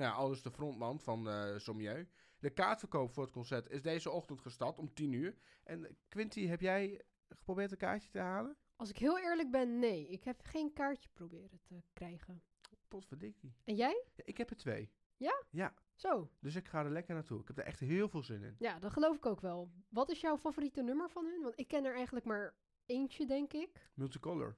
Nou 0.00 0.12
ja, 0.12 0.18
aldus 0.18 0.42
de 0.42 0.50
frontman 0.50 1.00
van 1.00 1.28
eh 1.28 1.56
Sommieu. 1.58 2.08
De 2.38 2.50
kaartverkoop 2.50 3.12
voor 3.12 3.22
het 3.22 3.32
concert 3.32 3.70
is 3.70 3.82
deze 3.82 4.10
ochtend 4.10 4.40
gestart 4.40 4.78
om 4.78 4.94
10 4.94 5.12
uur. 5.12 5.36
En 5.64 5.84
eh, 5.84 5.92
Quinty, 6.08 6.46
heb 6.46 6.60
jij 6.60 7.02
geprobeerd 7.28 7.70
een 7.70 7.76
kaartje 7.76 8.10
te 8.10 8.18
halen? 8.18 8.56
Als 8.76 8.90
ik 8.90 8.98
heel 8.98 9.18
eerlijk 9.18 9.50
ben, 9.50 9.78
nee. 9.78 10.08
Ik 10.08 10.24
heb 10.24 10.40
geen 10.42 10.72
kaartje 10.72 11.08
proberen 11.12 11.60
te 11.62 11.82
krijgen. 11.92 12.42
Potverdikkie. 12.88 13.54
En 13.64 13.74
jij? 13.74 14.04
Ja, 14.14 14.22
ik 14.24 14.36
heb 14.38 14.50
er 14.50 14.56
twee. 14.56 14.90
Ja? 15.16 15.42
Ja, 15.50 15.74
Zo. 15.94 16.30
dus 16.38 16.54
ik 16.54 16.68
ga 16.68 16.84
er 16.84 16.90
lekker 16.90 17.14
naartoe. 17.14 17.40
Ik 17.40 17.48
heb 17.48 17.58
er 17.58 17.64
echt 17.64 17.80
heel 17.80 18.08
veel 18.08 18.22
zin 18.22 18.42
in. 18.42 18.56
Ja, 18.58 18.78
dat 18.78 18.92
geloof 18.92 19.16
ik 19.16 19.26
ook 19.26 19.40
wel. 19.40 19.70
Wat 19.88 20.10
is 20.10 20.20
jouw 20.20 20.38
favoriete 20.38 20.82
nummer 20.82 21.10
van 21.10 21.24
hun? 21.24 21.42
Want 21.42 21.58
ik 21.58 21.68
ken 21.68 21.84
er 21.84 21.94
eigenlijk 21.94 22.26
maar 22.26 22.54
eentje, 22.86 23.26
denk 23.26 23.52
ik. 23.52 23.90
Multicolor. 23.94 24.56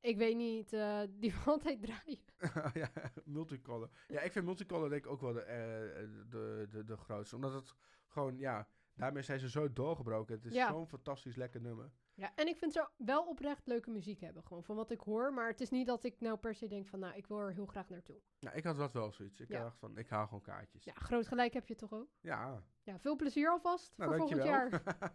Ik 0.00 0.16
weet 0.16 0.36
niet, 0.36 0.72
eh, 0.72 1.00
die 1.10 1.32
we 1.34 1.40
altijd 1.50 1.82
draaien. 1.82 2.18
ja, 2.82 2.90
multicolor. 3.24 3.90
Ja, 4.08 4.20
ik 4.20 4.32
vind 4.32 4.44
multicolor 4.44 4.88
denk 4.88 5.04
ik 5.04 5.10
ook 5.10 5.20
wel 5.20 5.32
de, 5.32 5.40
eh, 5.42 6.08
de, 6.28 6.66
de, 6.70 6.84
de 6.84 6.96
grootste. 6.96 7.34
Omdat 7.36 7.52
het 7.52 7.74
gewoon, 8.06 8.38
ja, 8.38 8.68
daarmee 8.94 9.22
zijn 9.22 9.38
ze 9.40 9.50
zo 9.50 9.72
doorgebroken. 9.72 10.34
Het 10.34 10.44
is 10.44 10.52
Ja. 10.54 10.68
zo'n 10.68 10.86
fantastisch 10.88 11.36
lekker 11.36 11.60
nummer. 11.60 11.90
Ja, 12.14 12.32
en 12.34 12.46
ik 12.46 12.56
vind 12.56 12.72
ze 12.72 12.88
wel 12.96 13.24
oprecht 13.26 13.66
leuke 13.66 13.90
muziek 13.90 14.20
hebben, 14.20 14.42
gewoon 14.44 14.64
van 14.64 14.76
wat 14.76 14.90
ik 14.90 15.00
hoor. 15.00 15.32
Maar 15.34 15.48
het 15.48 15.60
is 15.60 15.70
niet 15.70 15.86
dat 15.86 16.04
ik 16.04 16.20
nou 16.20 16.36
per 16.38 16.54
se 16.54 16.66
denk 16.66 16.86
van, 16.86 16.98
nou, 16.98 17.14
ik 17.16 17.26
wil 17.26 17.38
er 17.38 17.52
heel 17.52 17.66
graag 17.66 17.88
naartoe. 17.88 18.20
Ja, 18.38 18.52
ik 18.52 18.64
had 18.64 18.76
dat 18.76 18.92
wel 18.92 19.12
zoiets. 19.12 19.40
Ik 19.40 19.48
Ja. 19.48 19.62
dacht 19.62 19.78
van, 19.78 19.98
ik 19.98 20.08
haal 20.08 20.24
gewoon 20.24 20.40
kaartjes. 20.42 20.84
Ja, 20.84 20.92
groot 20.94 21.26
gelijk 21.28 21.52
heb 21.52 21.66
je 21.68 21.74
toch 21.74 21.92
ook? 21.92 22.08
Ja, 22.20 22.62
Ja, 22.82 22.98
veel 22.98 23.16
plezier 23.16 23.50
alvast 23.50 23.92
nou 23.96 24.10
voor 24.10 24.18
volgend 24.18 24.42
jaar. 24.44 24.68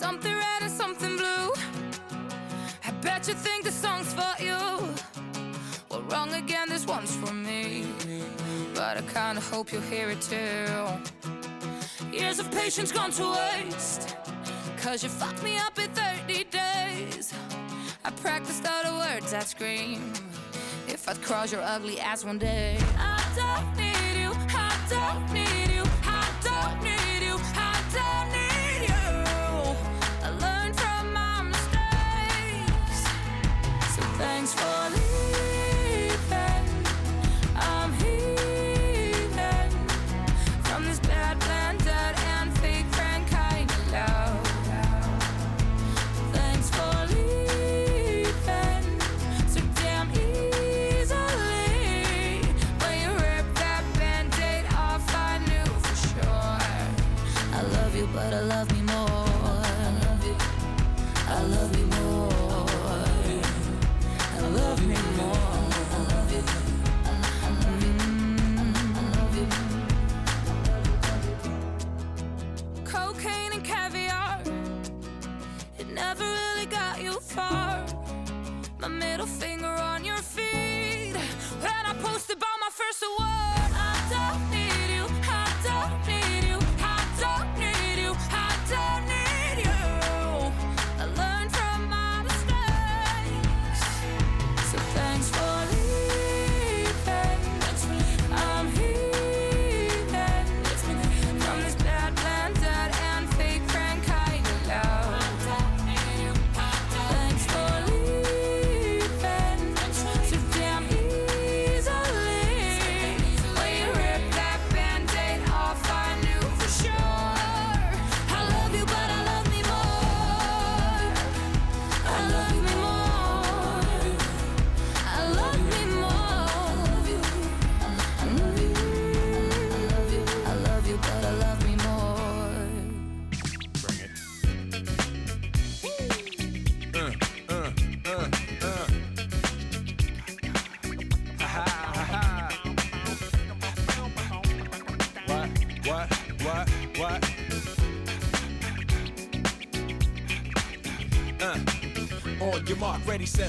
Something 0.00 0.34
red 0.34 0.60
and 0.62 0.70
something 0.70 1.16
blue. 1.16 1.47
Bet 3.08 3.26
you 3.26 3.32
think 3.32 3.64
the 3.64 3.72
song's 3.72 4.12
for 4.12 4.34
you. 4.38 4.58
Well, 5.88 6.02
wrong 6.10 6.30
again, 6.34 6.68
this 6.68 6.86
one's 6.86 7.16
for 7.16 7.32
me. 7.32 7.86
But 8.74 8.98
I 8.98 9.02
kinda 9.18 9.40
hope 9.40 9.72
you'll 9.72 9.90
hear 9.94 10.10
it 10.10 10.20
too. 10.20 10.68
Years 12.12 12.38
of 12.38 12.50
patience 12.50 12.92
gone 12.92 13.12
to 13.12 13.26
waste. 13.38 14.14
Cause 14.82 15.02
you 15.02 15.08
fucked 15.08 15.42
me 15.42 15.56
up 15.56 15.78
in 15.78 15.90
30 15.92 16.44
days. 16.60 17.32
I 18.04 18.10
practiced 18.10 18.66
all 18.70 18.82
the 18.88 18.94
words 19.04 19.32
I'd 19.32 19.48
scream. 19.48 20.12
If 20.86 21.08
I'd 21.08 21.22
cross 21.22 21.50
your 21.50 21.62
ugly 21.62 21.98
ass 21.98 22.26
one 22.26 22.38
day. 22.38 22.76
I 22.98 23.20
don't 23.40 23.70
need 23.82 24.16
you, 24.22 24.32
I 24.66 24.70
don't 24.90 25.32
need 25.32 25.57
for 34.54 34.77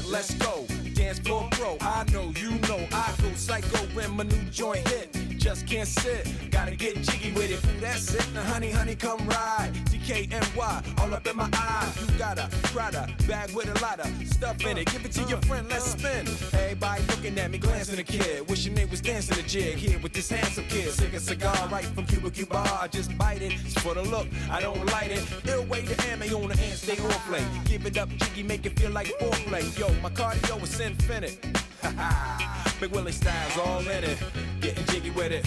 let's 0.10 0.34
go. 0.36 0.66
Dance 0.94 1.20
floor 1.20 1.48
pro, 1.52 1.78
I 1.82 2.04
know, 2.12 2.32
you 2.38 2.52
know, 2.68 2.86
I 2.92 3.14
go 3.22 3.32
psycho 3.34 3.78
when 3.94 4.12
my 4.16 4.24
new 4.24 4.44
joint 4.52 4.88
hit. 4.88 5.16
Just 5.38 5.66
can't 5.68 5.88
sit, 5.88 6.28
gotta 6.52 6.76
get 6.76 7.02
jiggy 7.02 7.32
with 7.32 7.52
it. 7.52 7.82
That's 7.82 8.14
it, 8.14 8.28
now 8.34 8.44
honey, 8.44 8.72
honey, 8.72 8.96
come 8.96 9.26
ride. 9.28 9.72
DKNY, 9.86 11.00
all 11.00 11.14
up 11.14 11.26
in 11.26 11.36
my 11.36 11.50
eyes. 11.54 12.12
You 12.12 12.18
got 12.18 12.38
a 12.38 12.50
Prada 12.74 13.08
bag 13.28 13.52
with 13.56 13.68
a 13.68 13.82
lot 13.82 14.00
of 14.00 14.28
stuff 14.28 14.64
in 14.66 14.78
it. 14.78 14.92
Give 14.92 15.06
it 15.06 15.12
to 15.14 15.24
your 15.24 15.42
friend, 15.44 15.68
let's 15.70 15.92
spin. 15.92 16.28
Everybody 16.54 17.04
looking 17.04 17.40
at 17.40 17.50
me, 17.50 17.58
glancing 17.58 18.00
a 18.00 18.04
kid. 18.04 18.48
Wishing 18.50 18.76
they 18.76 18.86
was 18.86 19.02
dancing 19.02 19.40
a 19.40 19.48
jig 19.48 19.78
here 19.78 20.00
with 20.00 20.14
this 20.14 20.30
handsome 20.30 20.66
kid. 20.66 20.92
Cigar 21.40 21.70
right 21.70 21.86
from 21.86 22.06
Cuba 22.06 22.30
Cuba. 22.32 22.58
I 22.82 22.88
just 22.90 23.18
bite 23.18 23.42
it, 23.42 23.54
it's 23.54 23.74
for 23.82 23.94
the 23.94 24.02
look, 24.02 24.28
I 24.52 24.60
don't 24.60 24.86
light 24.88 25.12
it. 25.12 25.24
Ill 25.48 25.64
way 25.66 25.86
to 25.86 26.08
ammo 26.10 26.26
on 26.44 26.50
the 26.50 26.58
hand, 26.58 26.78
stay 26.78 27.02
on 27.02 27.12
play. 27.30 27.46
Give 27.64 27.86
it 27.86 27.98
up, 27.98 28.10
jiggy, 28.10 28.44
make 28.44 28.66
it 28.66 28.78
feel 28.78 28.92
like 28.92 29.08
foreplay. 29.20 29.64
Yo, 29.80 29.88
my 30.02 30.10
cardio 30.10 30.62
is 30.62 30.80
infinite. 30.82 31.40
Ha 31.82 31.94
ha, 31.98 32.76
Big 32.82 32.92
Willie 32.92 33.14
styles 33.14 33.58
all 33.58 33.80
in 33.80 34.04
it. 34.04 34.18
Getting 34.60 34.86
jiggy 34.88 35.12
with 35.12 35.32
it. 35.32 35.46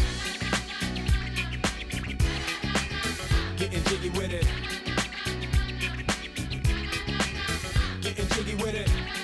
Getting 3.59 3.85
jiggy 3.85 4.09
with 4.11 4.33
it. 4.33 4.47
Getting 8.01 8.29
jiggy 8.29 8.55
with 8.55 8.75
it. 8.75 9.22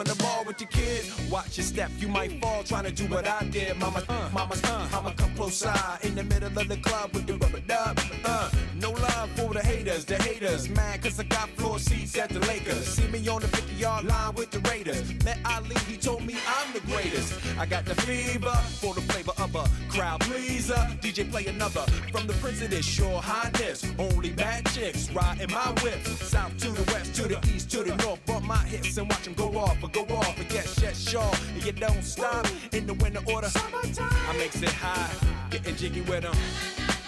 On 0.00 0.06
the 0.06 0.14
ball 0.14 0.44
with 0.46 0.58
your 0.60 0.68
kid? 0.70 1.04
Watch 1.30 1.58
your 1.58 1.64
step, 1.64 1.90
you 1.98 2.08
might 2.08 2.40
fall 2.40 2.62
trying 2.62 2.84
to 2.84 2.90
do 2.90 3.04
what 3.04 3.28
I 3.28 3.44
did. 3.44 3.76
Mama, 3.76 4.02
uh, 4.08 4.30
mama, 4.32 4.54
uh, 4.64 4.88
I'ma 4.94 5.10
come 5.10 5.34
close 5.34 5.56
side 5.56 5.98
in 6.02 6.14
the 6.14 6.24
middle 6.24 6.58
of 6.58 6.68
the 6.68 6.78
club 6.78 7.12
with 7.12 7.26
the 7.26 7.34
rubber 7.36 7.60
dub. 7.60 8.00
Uh, 8.24 8.50
No 8.80 8.92
love 8.92 9.30
for 9.32 9.52
the 9.52 9.60
haters, 9.60 10.06
the 10.06 10.16
haters. 10.16 10.70
Mad 10.70 11.02
cause 11.02 11.20
I 11.20 11.24
got 11.24 11.50
floor 11.50 11.78
seats 11.78 12.16
at 12.16 12.30
the 12.30 12.40
Lakers. 12.40 12.86
See 12.86 13.06
me 13.08 13.28
on 13.28 13.42
the 13.42 13.48
50 13.48 13.74
yard 13.74 14.04
line 14.06 14.34
with 14.34 14.50
the 14.50 14.60
Raiders. 14.70 15.12
Met 15.22 15.38
Ali, 15.44 15.76
he 15.86 15.98
told 15.98 16.24
me 16.24 16.36
I'm 16.46 16.72
the 16.72 16.80
greatest. 16.80 17.34
I 17.58 17.66
got 17.66 17.84
the 17.84 17.94
fever 18.02 18.54
for 18.80 18.94
the 18.94 19.02
flavor 19.02 19.32
of 19.36 19.54
a 19.54 19.68
crowd 19.90 20.20
pleaser. 20.20 20.80
DJ 21.02 21.30
play 21.30 21.44
another 21.46 21.82
from 22.10 22.26
the 22.26 22.32
Prince 22.34 22.62
of 22.62 22.70
this 22.70 22.86
shore 22.86 23.20
highness. 23.20 23.84
Only 23.98 24.30
bad 24.30 24.64
chicks 24.72 25.10
riding 25.10 25.50
my 25.50 25.70
whip. 25.82 26.02
South 26.06 26.56
to 26.58 26.70
the 26.70 26.92
west, 26.92 27.14
to 27.16 27.28
the 27.28 27.38
east, 27.54 27.70
to 27.72 27.82
the 27.82 27.94
north. 27.96 28.24
Bump 28.24 28.46
my 28.46 28.64
hips 28.64 28.96
and 28.96 29.06
watch 29.10 29.24
them 29.24 29.34
go 29.34 29.58
off, 29.58 29.76
or 29.82 29.88
go 29.88 30.06
off, 30.16 30.38
and 30.38 30.48
get 30.48 30.66
shit 30.66 30.96
sure. 30.96 31.32
And 31.54 31.64
you 31.64 31.72
don't 31.72 32.02
stop 32.02 32.46
in 32.72 32.86
the 32.86 32.94
winter 32.94 33.20
order. 33.26 33.50
I 33.54 34.36
makes 34.38 34.62
it 34.62 34.70
high, 34.70 35.10
getting 35.50 35.76
jiggy 35.76 36.00
with 36.00 36.22
them. 36.22 36.99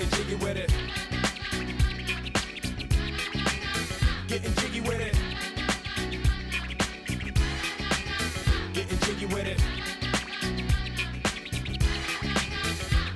Getting 0.00 0.18
jiggy 0.18 0.34
with 0.36 0.56
it. 0.56 0.72
Getting 4.28 4.54
jiggy 4.54 4.80
with 4.80 4.98
it. 4.98 5.14
Getting 8.72 8.98
jiggy 9.00 9.26
with 9.26 9.46
it. 9.46 9.60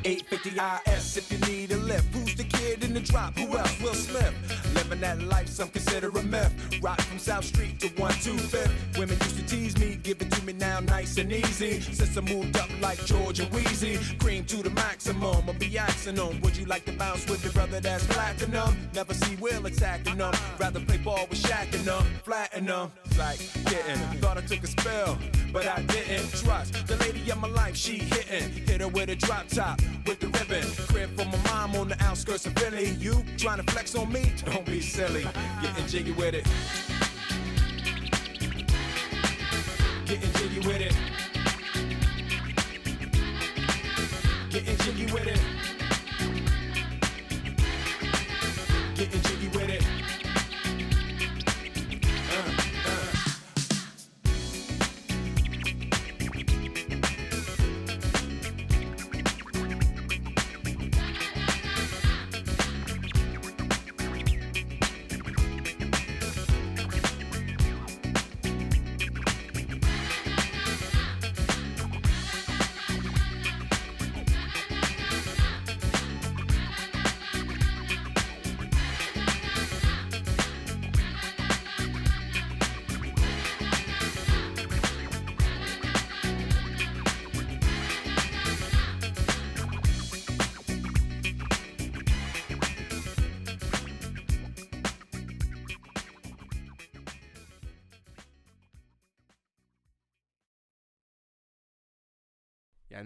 850 0.04 0.90
IS 0.92 1.16
if 1.16 1.32
you 1.32 1.38
need 1.50 1.72
a 1.72 1.78
lift. 1.78 2.14
Who's 2.14 2.34
the 2.34 2.44
kid 2.44 2.84
in 2.84 2.92
the 2.92 3.00
drop? 3.00 3.38
Who 3.38 3.56
else? 3.56 3.80
Will 3.80 3.94
Smith. 3.94 4.73
Living 4.84 5.00
that 5.00 5.22
life, 5.22 5.48
some 5.48 5.68
consider 5.70 6.10
a 6.10 6.22
myth. 6.22 6.52
Rock 6.82 7.00
from 7.00 7.18
South 7.18 7.44
Street 7.44 7.80
to 7.80 7.88
125th. 7.88 8.98
Women 8.98 9.16
used 9.22 9.36
to 9.38 9.46
tease 9.46 9.78
me, 9.78 9.98
give 10.02 10.20
it 10.20 10.30
to 10.30 10.44
me 10.44 10.52
now 10.52 10.80
nice 10.80 11.16
and 11.16 11.32
easy. 11.32 11.80
Since 11.80 12.18
I 12.18 12.20
moved 12.20 12.58
up 12.58 12.68
like 12.82 13.02
Georgia 13.06 13.44
Wheezy, 13.50 13.98
cream 14.18 14.44
to 14.44 14.62
the 14.62 14.68
maximum. 14.70 15.48
I'll 15.48 15.54
be 15.54 15.78
asking 15.78 16.16
them, 16.16 16.38
would 16.42 16.54
you 16.56 16.66
like 16.66 16.84
to 16.84 16.92
bounce 16.92 17.26
with 17.30 17.42
your 17.42 17.52
brother 17.54 17.80
that's 17.80 18.06
platinum? 18.08 18.76
Never 18.94 19.14
see 19.14 19.36
Will 19.36 19.64
attacking 19.64 20.18
them. 20.18 20.34
Rather 20.58 20.80
play 20.80 20.98
ball 20.98 21.26
with 21.30 21.42
Shaq 21.42 21.74
and 21.74 21.84
them, 21.84 22.04
flatten 22.22 22.66
them. 22.66 22.92
Like 23.18 23.38
getting, 23.64 23.96
thought 24.20 24.36
I 24.36 24.42
took 24.42 24.64
a 24.64 24.66
spell, 24.66 25.18
but 25.50 25.66
I 25.66 25.80
didn't 25.82 26.28
trust 26.34 26.86
the 26.86 26.96
lady 26.96 27.30
of 27.30 27.38
my 27.38 27.48
life. 27.48 27.76
She 27.76 27.98
hitting, 27.98 28.50
hit 28.66 28.82
her 28.82 28.88
with 28.88 29.08
a 29.08 29.16
drop 29.16 29.48
top 29.48 29.80
with 30.06 30.20
the 30.20 30.26
ribbon. 30.26 30.68
Crib 30.88 31.10
for 31.16 31.24
my 31.24 31.38
mom 31.48 31.76
on 31.76 31.88
the 31.88 32.02
outskirts 32.02 32.44
of 32.46 32.52
Philly. 32.54 32.90
You 32.98 33.24
trying 33.38 33.64
to 33.64 33.72
flex 33.72 33.94
on 33.94 34.12
me? 34.12 34.32
Don't 34.44 34.66
be 34.66 34.80
silly. 34.84 35.26
Getting 35.62 35.86
jiggy 35.86 36.12
with 36.12 36.34
it. 36.34 36.44
Getting 40.06 40.32
jiggy 40.32 40.66
with 40.66 40.80
it. 40.80 41.23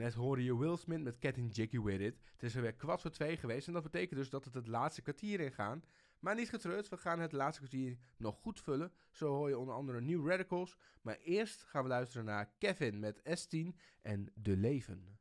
Net 0.08 0.16
hoorde 0.16 0.44
je 0.44 0.58
Will 0.58 0.76
Smith 0.76 1.02
met 1.02 1.16
Getting 1.20 1.54
Jiggy 1.56 1.80
With 1.80 2.00
It. 2.00 2.18
Het 2.32 2.42
is 2.42 2.56
alweer 2.56 2.74
kwart 2.74 3.00
voor 3.00 3.10
twee 3.10 3.36
geweest 3.36 3.66
en 3.66 3.72
dat 3.72 3.82
betekent 3.82 4.18
dus 4.18 4.30
dat 4.30 4.44
het 4.44 4.54
het 4.54 4.66
laatste 4.66 5.02
kwartier 5.02 5.40
ingaan. 5.40 5.84
Maar 6.18 6.34
niet 6.34 6.48
getreurd, 6.48 6.88
we 6.88 6.96
gaan 6.96 7.20
het 7.20 7.32
laatste 7.32 7.60
kwartier 7.60 7.96
nog 8.16 8.36
goed 8.36 8.60
vullen. 8.60 8.92
Zo 9.10 9.34
hoor 9.34 9.48
je 9.48 9.58
onder 9.58 9.74
andere 9.74 10.00
New 10.00 10.28
Radicals. 10.28 10.76
Maar 11.02 11.16
eerst 11.16 11.62
gaan 11.62 11.82
we 11.82 11.88
luisteren 11.88 12.24
naar 12.24 12.50
Kevin 12.58 12.98
met 12.98 13.18
S10 13.18 13.78
en 14.02 14.32
De 14.34 14.56
Leven. 14.56 15.18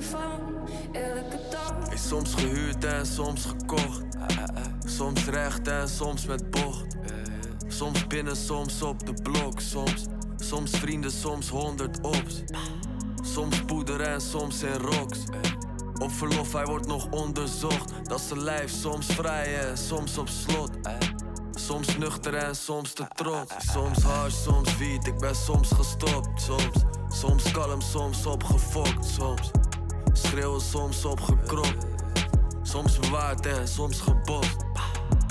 Hey, 0.00 1.96
soms 1.96 2.34
gehuurd 2.34 2.84
en 2.84 3.06
soms 3.06 3.44
gekocht. 3.44 4.02
Soms 4.84 5.24
recht 5.24 5.68
en 5.68 5.88
soms 5.88 6.26
met 6.26 6.50
bocht. 6.50 6.96
Soms 7.68 8.06
binnen, 8.06 8.36
soms 8.36 8.82
op 8.82 9.06
de 9.06 9.12
blok. 9.22 9.60
Soms, 9.60 10.04
soms 10.36 10.70
vrienden, 10.70 11.10
soms 11.10 11.48
honderd 11.48 12.00
ops. 12.00 12.42
Soms 13.22 13.64
poeder 13.64 14.00
en 14.00 14.20
soms 14.20 14.62
in 14.62 14.72
rocks. 14.72 15.18
Op 16.02 16.12
verlof, 16.12 16.52
hij 16.52 16.64
wordt 16.64 16.86
nog 16.86 17.06
onderzocht. 17.10 17.92
Dat 18.02 18.18
is 18.18 18.28
zijn 18.28 18.42
lijf, 18.42 18.70
soms 18.70 19.06
vrij 19.06 19.68
en 19.68 19.78
soms 19.78 20.18
op 20.18 20.28
slot. 20.28 20.70
Soms 21.50 21.96
nuchter 21.96 22.34
en 22.34 22.56
soms 22.56 22.92
te 22.92 23.04
trots. 23.14 23.54
Soms 23.72 24.02
hard, 24.02 24.32
soms 24.32 24.76
wiet, 24.76 25.06
ik 25.06 25.18
ben 25.18 25.34
soms 25.34 25.70
gestopt. 25.72 26.42
Soms, 26.42 26.84
soms 27.08 27.50
kalm, 27.50 27.80
soms 27.80 28.26
opgefokt. 28.26 29.04
Soms 29.04 29.50
schreeuwen, 30.20 30.60
soms 30.60 31.04
opgekropt. 31.04 31.86
Soms 32.62 32.98
bewaard 32.98 33.46
en 33.46 33.68
soms 33.68 34.00
gebost. 34.00 34.56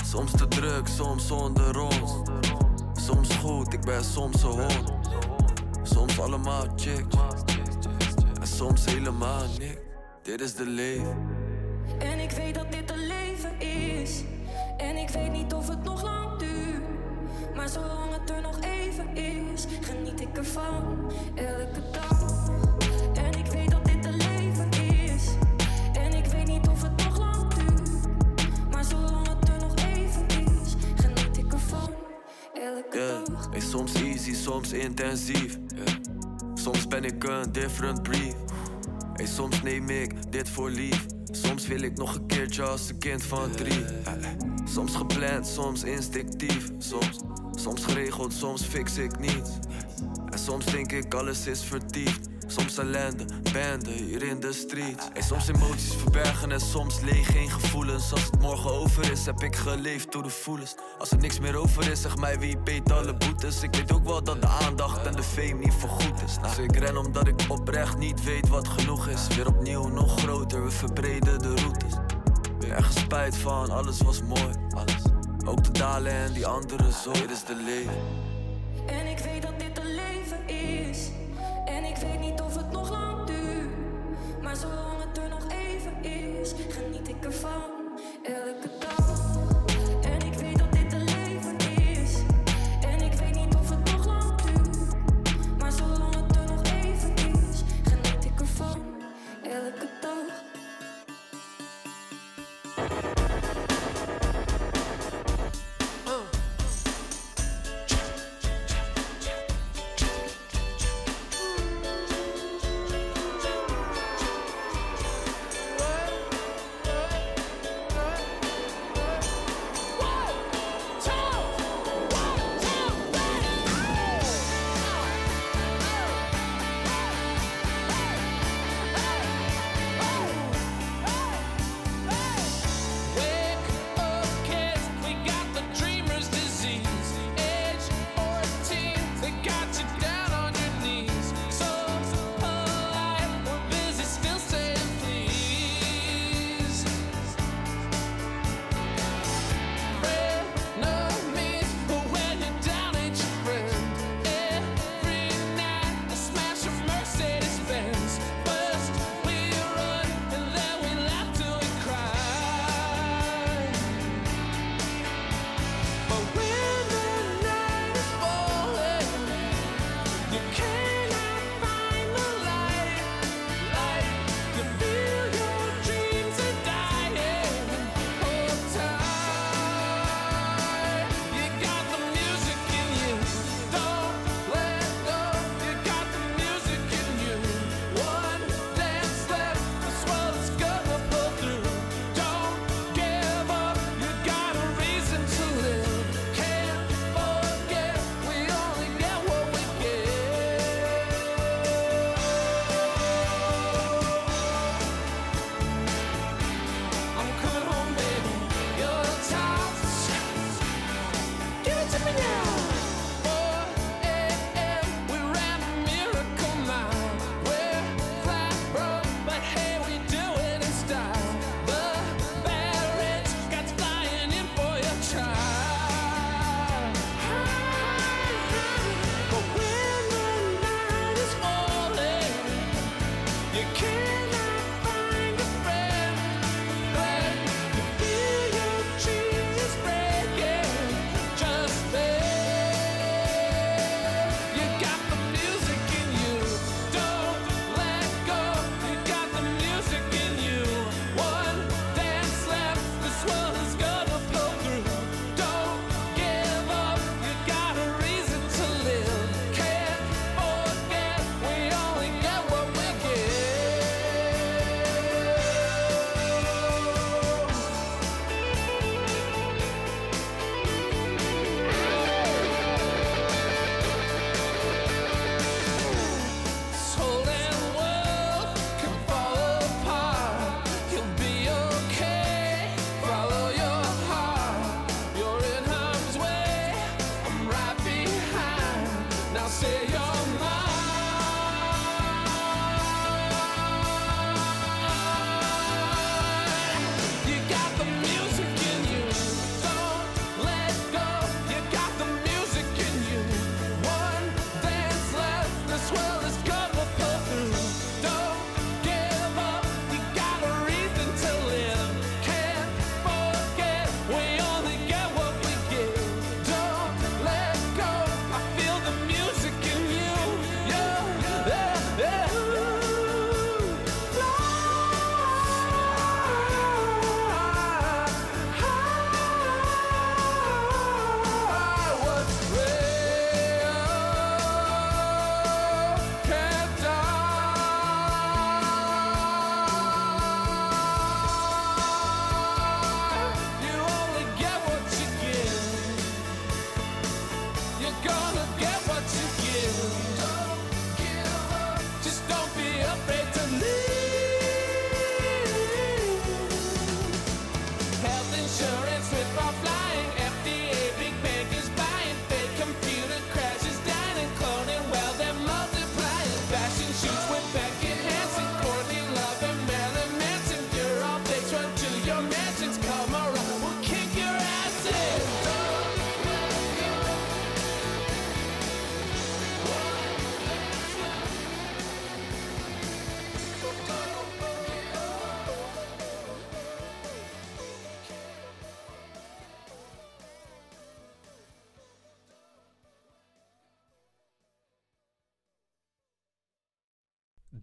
Soms 0.04 0.30
te 0.30 0.48
druk, 0.48 0.86
soms 0.86 1.26
zonder 1.26 1.80
ons. 1.80 2.12
Soms 2.92 3.36
goed, 3.36 3.72
ik 3.72 3.80
ben 3.80 4.04
soms 4.04 4.42
een 4.42 4.50
hond. 4.50 4.92
Soms 5.82 6.20
allemaal 6.20 6.64
chicks. 6.76 7.16
En 8.40 8.46
soms 8.46 8.84
helemaal 8.84 9.44
niks. 9.58 9.80
Dit 10.22 10.40
is 10.40 10.54
de 10.54 10.66
leven. 10.66 11.16
En 11.98 12.18
ik 12.18 12.30
weet 12.30 12.54
dat 12.54 12.72
dit 12.72 12.90
een 12.90 13.06
leven 13.06 13.60
is. 13.60 14.22
En 14.76 14.96
ik 14.96 15.08
weet 15.08 15.32
niet 15.32 15.54
of 15.54 15.68
het 15.68 15.82
nog 15.82 16.02
lang 16.02 16.38
duurt. 16.38 16.82
Maar 17.54 17.68
zolang 17.68 18.12
het 18.12 18.30
er 18.30 18.40
nog 18.40 18.58
even 18.60 19.16
is, 19.16 19.66
geniet 19.80 20.20
ik 20.20 20.36
ervan. 20.36 21.10
Elke 21.34 21.90
dag. 21.92 22.19
Soms 33.70 33.92
easy, 34.02 34.34
soms 34.34 34.72
intensief. 34.72 35.58
Yeah. 35.74 35.86
Soms 36.54 36.86
ben 36.88 37.04
ik 37.04 37.24
een 37.24 37.52
different 37.52 38.02
breed. 38.02 38.36
Hey, 39.12 39.26
soms 39.26 39.62
neem 39.62 39.88
ik 39.88 40.32
dit 40.32 40.48
voor 40.48 40.70
lief. 40.70 41.06
Soms 41.30 41.66
wil 41.66 41.80
ik 41.80 41.96
nog 41.96 42.14
een 42.14 42.26
keertje 42.26 42.62
als 42.62 42.88
een 42.88 42.98
kind 42.98 43.22
van 43.22 43.50
drie. 43.50 43.84
Eh, 43.84 44.12
eh. 44.12 44.30
Soms 44.64 44.96
gepland, 44.96 45.46
soms 45.46 45.82
instinctief. 45.82 46.70
Soms, 46.78 47.20
soms 47.54 47.84
geregeld, 47.84 48.32
soms 48.32 48.62
fix 48.62 48.98
ik 48.98 49.18
niets. 49.18 49.50
En 50.30 50.38
soms 50.38 50.64
denk 50.64 50.92
ik 50.92 51.14
alles 51.14 51.46
is 51.46 51.64
vertiefd. 51.64 52.29
Soms 52.50 52.78
ellende, 52.78 53.24
banden 53.52 53.92
hier 53.92 54.22
in 54.22 54.40
de 54.40 54.52
street. 54.52 55.10
En 55.12 55.22
soms 55.22 55.48
emoties 55.48 55.94
verbergen 55.94 56.52
en 56.52 56.60
soms 56.60 57.00
leeg 57.00 57.26
geen 57.26 57.50
gevoelens. 57.50 58.12
Als 58.12 58.24
het 58.24 58.40
morgen 58.40 58.70
over 58.70 59.10
is, 59.10 59.26
heb 59.26 59.42
ik 59.42 59.56
geleefd 59.56 60.12
door 60.12 60.22
de 60.22 60.30
voelens. 60.30 60.74
Als 60.98 61.10
er 61.10 61.18
niks 61.18 61.40
meer 61.40 61.56
over 61.56 61.90
is, 61.90 62.00
zeg 62.00 62.16
mij 62.16 62.38
wie 62.38 62.58
beet 62.58 62.92
alle 62.92 63.16
boetes. 63.16 63.62
Ik 63.62 63.74
weet 63.74 63.92
ook 63.92 64.04
wel 64.04 64.22
dat 64.22 64.42
de 64.42 64.48
aandacht 64.48 65.06
en 65.06 65.16
de 65.16 65.22
fame 65.22 65.54
niet 65.54 65.72
voorgoed 65.72 66.22
is. 66.24 66.38
Dus 66.42 66.58
ik 66.58 66.76
ren 66.76 66.96
omdat 66.96 67.26
ik 67.26 67.44
oprecht 67.48 67.98
niet 67.98 68.24
weet 68.24 68.48
wat 68.48 68.68
genoeg 68.68 69.08
is. 69.08 69.26
Weer 69.26 69.46
opnieuw 69.46 69.88
nog 69.88 70.20
groter, 70.20 70.64
we 70.64 70.70
verbreden 70.70 71.38
de 71.38 71.54
routes. 71.54 71.94
Weer 72.58 72.72
ergens 72.72 72.98
spijt 72.98 73.36
van, 73.36 73.70
alles 73.70 74.00
was 74.00 74.22
mooi. 74.22 74.54
Alles. 74.70 75.02
Ook 75.44 75.64
de 75.64 75.70
dalen 75.70 76.12
en 76.12 76.32
die 76.32 76.46
andere 76.46 76.92
zo. 76.92 77.12
Dit 77.12 77.30
is 77.30 77.44
de 77.44 77.54
leven. 77.54 78.29
if 87.42 87.69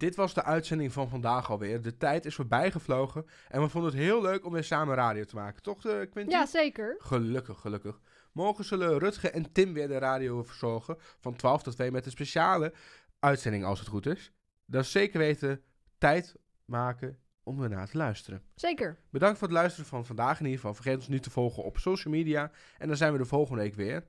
dit 0.08 0.16
was 0.16 0.34
de 0.34 0.44
uitzending 0.44 0.94
van 0.94 1.10
vandaag 1.10 1.50
alweer. 1.52 1.82
De 1.82 1.98
tijd 1.98 2.26
is 2.26 2.36
voorbij 2.36 2.72
gevlogen. 2.72 3.26
En 3.50 3.62
we 3.62 3.70
vonden 3.70 3.92
het 3.92 4.00
heel 4.00 4.22
leuk 4.22 4.46
om 4.46 4.54
weer 4.54 4.64
samen 4.64 4.96
radio 4.96 5.24
te 5.24 5.36
maken. 5.36 5.62
Toch, 5.62 5.82
Quinty? 5.82 6.32
Ja, 6.32 6.46
zeker. 6.46 6.96
Gelukkig, 6.98 7.60
gelukkig. 7.60 8.00
Morgen 8.32 8.66
zullen 8.66 9.00
Rutge 9.00 9.30
en 9.30 9.52
Tim 9.52 9.74
weer 9.74 9.88
de 9.88 9.98
radio 9.98 10.44
verzorgen. 10.44 10.98
Van 11.20 11.36
12 11.36 11.64
tot 11.64 11.74
2 11.74 11.92
met 11.92 12.06
een 12.06 12.12
speciale 12.12 12.74
uitzending, 13.20 13.66
als 13.66 13.80
het 13.80 13.88
goed 13.88 14.06
is. 14.06 14.32
Dat 14.66 14.84
is 14.84 14.92
zeker 14.92 15.20
weten 15.20 15.62
tijd 15.98 16.36
maken 16.66 17.20
om 17.44 17.64
ernaar 17.64 17.90
te 17.90 17.98
luisteren. 17.98 18.42
Zeker. 18.56 19.00
Bedankt 19.10 19.38
voor 19.38 19.48
het 19.48 19.58
luisteren 19.58 19.90
van 19.90 20.06
vandaag 20.06 20.40
in 20.40 20.46
ieder 20.46 20.60
geval. 20.60 20.76
Vergeet 20.76 20.96
ons 20.98 21.08
niet 21.08 21.24
te 21.24 21.30
volgen 21.30 21.64
op 21.64 21.78
social 21.78 22.14
media. 22.14 22.52
En 22.78 22.88
dan 22.88 22.98
zijn 22.98 23.12
we 23.12 23.18
de 23.18 23.26
volgende 23.26 23.62
week 23.62 23.76
weer. 23.76 24.06